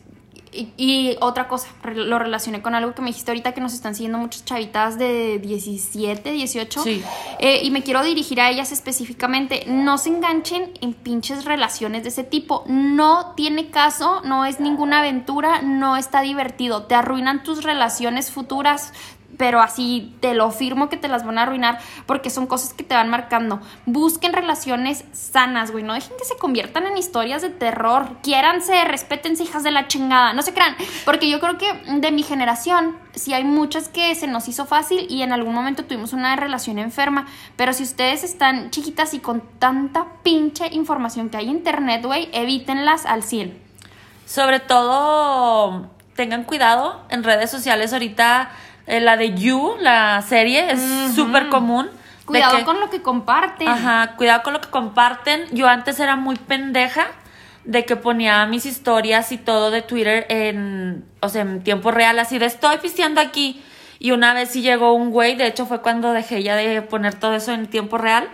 [0.52, 3.94] Y, y otra cosa, lo relacioné con algo que me dijiste ahorita que nos están
[3.94, 6.82] siguiendo muchas chavitas de 17, 18.
[6.82, 7.02] Sí.
[7.40, 9.64] Eh, y me quiero dirigir a ellas específicamente.
[9.66, 12.64] No se enganchen en pinches relaciones de ese tipo.
[12.68, 16.84] No tiene caso, no es ninguna aventura, no está divertido.
[16.84, 18.94] Te arruinan tus relaciones futuras.
[19.36, 22.84] Pero así te lo firmo que te las van a arruinar porque son cosas que
[22.84, 23.60] te van marcando.
[23.84, 25.84] Busquen relaciones sanas, güey.
[25.84, 28.08] No dejen que se conviertan en historias de terror.
[28.22, 30.32] Quiéranse, respétense, hijas de la chingada.
[30.32, 30.76] No se crean.
[31.04, 35.06] Porque yo creo que de mi generación, sí hay muchas que se nos hizo fácil
[35.08, 37.26] y en algún momento tuvimos una relación enferma.
[37.56, 42.28] Pero si ustedes están chiquitas y con tanta pinche información que hay en internet, güey,
[42.32, 43.58] evítenlas al 100.
[44.26, 48.50] Sobre todo, tengan cuidado en redes sociales ahorita.
[48.86, 50.80] Eh, la de You, la serie, es
[51.14, 51.88] súper común.
[52.24, 53.68] Cuidado que- con lo que comparten.
[53.68, 55.44] Ajá, cuidado con lo que comparten.
[55.52, 57.06] Yo antes era muy pendeja
[57.64, 62.18] de que ponía mis historias y todo de Twitter en, o sea, en tiempo real,
[62.18, 63.62] así de estoy pisteando aquí.
[63.98, 67.14] Y una vez sí llegó un güey, de hecho fue cuando dejé ya de poner
[67.14, 68.28] todo eso en tiempo real,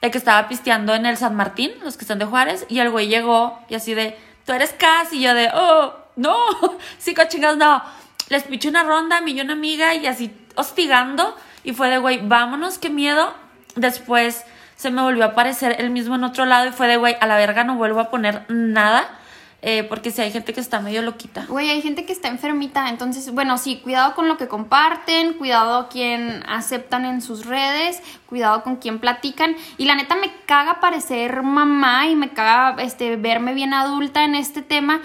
[0.00, 2.90] de que estaba pisteando en el San Martín, los que están de Juárez, y el
[2.90, 6.36] güey llegó y así de, tú eres Cas, y yo de, oh, no,
[6.98, 7.82] sí, chingados, no.
[8.28, 12.26] Les piché una ronda, me y una amiga y así hostigando, y fue de, güey,
[12.26, 13.34] vámonos, qué miedo.
[13.76, 14.44] Después
[14.76, 17.26] se me volvió a aparecer el mismo en otro lado y fue de, güey, a
[17.26, 19.08] la verga no vuelvo a poner nada,
[19.62, 21.46] eh, porque si hay gente que está medio loquita.
[21.48, 25.88] Güey, hay gente que está enfermita, entonces, bueno, sí, cuidado con lo que comparten, cuidado
[25.88, 29.56] quien aceptan en sus redes, cuidado con quien platican.
[29.78, 34.34] Y la neta me caga parecer mamá y me caga este, verme bien adulta en
[34.34, 35.00] este tema.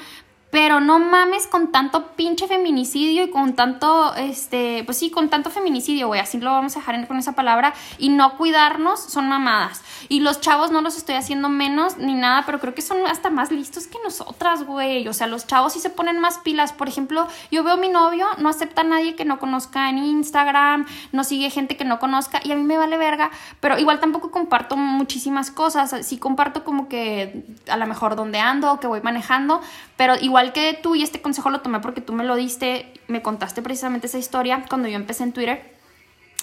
[0.51, 5.49] Pero no mames con tanto pinche feminicidio y con tanto, este, pues sí, con tanto
[5.49, 7.73] feminicidio, güey, así lo vamos a dejar con esa palabra.
[7.97, 9.81] Y no cuidarnos son mamadas.
[10.09, 13.29] Y los chavos no los estoy haciendo menos ni nada, pero creo que son hasta
[13.29, 15.07] más listos que nosotras, güey.
[15.07, 16.73] O sea, los chavos sí se ponen más pilas.
[16.73, 19.97] Por ejemplo, yo veo a mi novio, no acepta a nadie que no conozca en
[19.99, 23.99] Instagram, no sigue gente que no conozca y a mí me vale verga, pero igual
[23.99, 25.95] tampoco comparto muchísimas cosas.
[26.05, 29.61] Sí comparto como que a lo mejor dónde ando o que voy manejando,
[29.95, 33.21] pero igual que tú y este consejo lo tomé porque tú me lo diste, me
[33.21, 35.75] contaste precisamente esa historia cuando yo empecé en Twitter.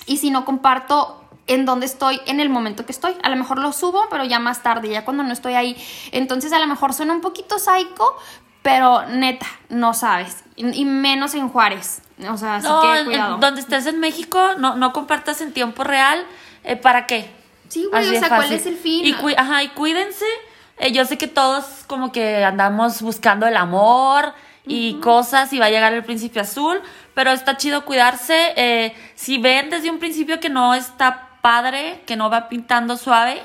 [0.07, 3.15] Y si no comparto en dónde estoy en el momento que estoy.
[3.23, 5.77] A lo mejor lo subo, pero ya más tarde, ya cuando no estoy ahí.
[6.13, 8.15] Entonces a lo mejor suena un poquito psycho,
[8.63, 10.45] pero neta, no sabes.
[10.57, 12.03] Y menos en Juárez.
[12.31, 13.37] O sea, así No, que en cuidado.
[13.39, 16.25] donde estés en México, no, no compartas en tiempo real.
[16.65, 17.31] eh, ¿Para qué?
[17.69, 19.05] Sí, güey, Así o sea, ¿cuál es el fin?
[19.07, 20.25] Y, ajá, y cuídense.
[20.81, 24.33] Eh, yo sé que todos como que andamos buscando el amor
[24.67, 26.81] y cosas y va a llegar el príncipe azul,
[27.15, 28.53] pero está chido cuidarse.
[28.57, 33.41] Eh, si ven desde un principio que no está padre, que no va pintando suave,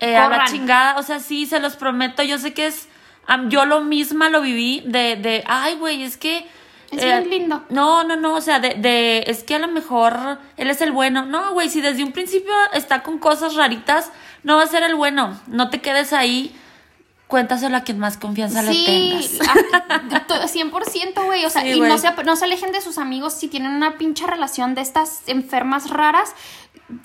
[0.00, 2.88] eh, a la chingada, o sea, sí, se los prometo, yo sé que es,
[3.26, 6.44] am, yo lo misma lo viví de, de ay, güey, es que...
[6.90, 7.64] Es eh, bien lindo.
[7.70, 10.92] No, no, no, o sea, de, de, es que a lo mejor él es el
[10.92, 11.24] bueno.
[11.24, 14.10] No, güey, si desde un principio está con cosas raritas,
[14.42, 15.40] no va a ser el bueno.
[15.46, 16.54] No te quedes ahí,
[17.32, 19.48] cuéntaselo a quien más confianza le Sí, tengas.
[20.12, 21.46] a- to- 100%, güey.
[21.46, 23.96] O sea, Sí, y no se, no se alejen de sus amigos si tienen una
[23.96, 26.34] pinche relación de estas enfermas raras.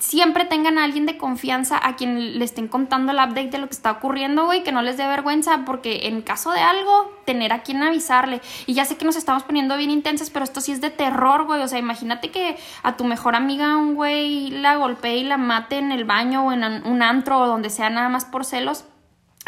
[0.00, 3.68] Siempre tengan a alguien de confianza a quien le estén contando el update de lo
[3.68, 7.54] que está ocurriendo, güey, que no les dé vergüenza, porque en caso de algo, tener
[7.54, 8.42] a quien avisarle.
[8.66, 11.46] Y ya sé que nos estamos poniendo bien intensas, pero esto sí es de terror,
[11.46, 11.62] güey.
[11.62, 15.78] O sea, imagínate que a tu mejor amiga un güey la golpee y la mate
[15.78, 18.84] en el baño o en un antro o donde sea nada más por celos.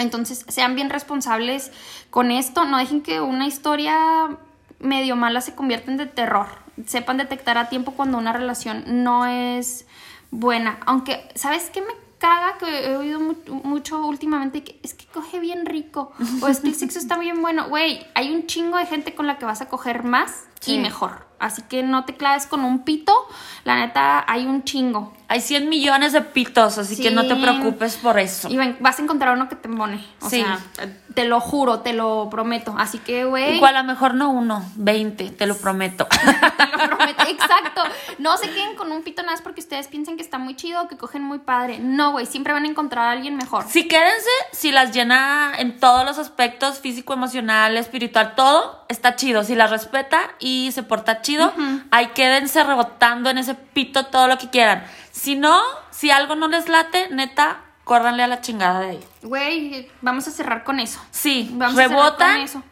[0.00, 1.70] Entonces, sean bien responsables
[2.10, 2.64] con esto.
[2.64, 3.96] No dejen que una historia
[4.78, 6.46] medio mala se convierta en de terror.
[6.86, 9.86] Sepan detectar a tiempo cuando una relación no es
[10.30, 10.78] buena.
[10.86, 12.56] Aunque, ¿sabes qué me caga?
[12.58, 16.12] Que he oído mu- mucho últimamente que es que coge bien rico.
[16.42, 17.68] O es que el sexo está bien bueno.
[17.68, 20.74] Güey, hay un chingo de gente con la que vas a coger más Sí.
[20.74, 21.26] y mejor.
[21.38, 23.14] Así que no te claves con un pito.
[23.64, 25.12] La neta, hay un chingo.
[25.32, 28.48] Hay 100 millones de pitos, así que no te preocupes por eso.
[28.50, 30.04] Y ven, vas a encontrar uno que te embone.
[30.20, 30.40] O Sí.
[30.42, 30.58] sea,
[31.14, 32.74] te lo juro, te lo prometo.
[32.76, 33.54] Así que, güey.
[33.54, 36.08] Igual a lo mejor no uno, 20, te lo prometo.
[36.58, 37.22] te lo prometo.
[37.28, 37.82] Exacto.
[38.18, 40.88] No se queden con un pito nada más porque ustedes piensan que está muy chido
[40.88, 41.78] que cogen muy padre.
[41.78, 42.26] No, güey.
[42.26, 43.64] Siempre van a encontrar a alguien mejor.
[43.68, 49.44] Sí, quédense si las llena en todos los aspectos, físico, emocional, espiritual, todo está chido.
[49.44, 51.52] Si las respeta y se porta chido,
[51.92, 54.82] ahí quédense rebotando en ese pito todo lo que quieran.
[55.20, 55.60] Si no,
[55.90, 59.04] si algo no les late, neta, córranle a la chingada de ahí.
[59.22, 60.98] Güey, vamos a cerrar con eso.
[61.10, 62.62] Sí, Vamos a con eso.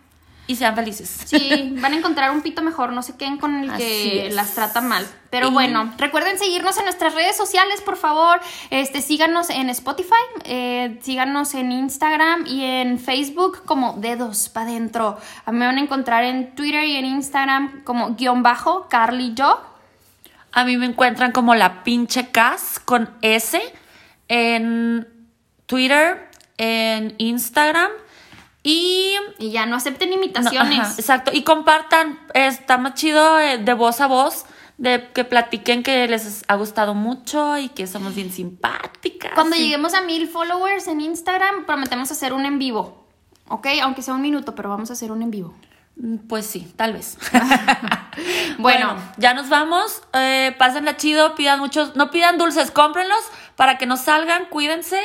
[0.47, 1.25] y sean felices.
[1.27, 4.35] Sí, van a encontrar un pito mejor, no se queden con el Así que es.
[4.35, 5.07] las trata mal.
[5.29, 8.41] Pero Y- bueno, recuerden seguirnos en nuestras redes sociales, por favor.
[8.71, 15.19] Este, síganos en Spotify, eh, síganos en Instagram y en Facebook como Dedos para adentro.
[15.53, 19.61] Me van a encontrar en Twitter y en Instagram como guion bajo Carly Yo.
[20.53, 23.61] A mí me encuentran como la pinche Cas con S
[24.29, 25.07] en
[25.67, 27.91] Twitter, en Instagram
[28.63, 30.79] y Y ya no acepten No, imitaciones.
[30.81, 31.31] ajá, exacto.
[31.33, 32.19] Y compartan.
[32.35, 34.45] Está más chido eh, de voz a voz.
[34.79, 39.33] De que platiquen que les ha gustado mucho y que somos bien simpáticas.
[39.35, 43.05] Cuando lleguemos a mil followers en Instagram, prometemos hacer un en vivo.
[43.49, 43.67] ¿Ok?
[43.83, 45.55] Aunque sea un minuto, pero vamos a hacer un en vivo.
[46.01, 47.19] Mm, Pues sí, tal vez.
[48.59, 48.97] Bueno.
[49.19, 50.03] ya nos vamos.
[50.13, 51.95] Eh, pásenla chido, pidan muchos.
[51.97, 53.21] No pidan dulces, cómprenlos
[53.57, 55.01] para que no salgan, cuídense.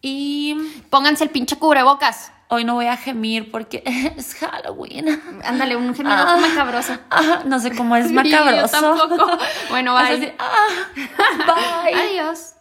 [0.00, 0.56] Y
[0.90, 2.32] Pónganse el pinche cubrebocas.
[2.50, 3.82] hoy no voy a gemir porque
[4.16, 5.20] es Halloween.
[5.44, 6.36] Ándale, un gemido Ah.
[6.40, 6.96] macabroso.
[7.10, 8.80] Ah, no sé cómo es Yo macabroso.
[8.96, 9.38] tampoco.
[9.70, 10.14] Bueno, bye.
[10.14, 11.94] así, ah, bye.
[11.94, 12.54] Adiós.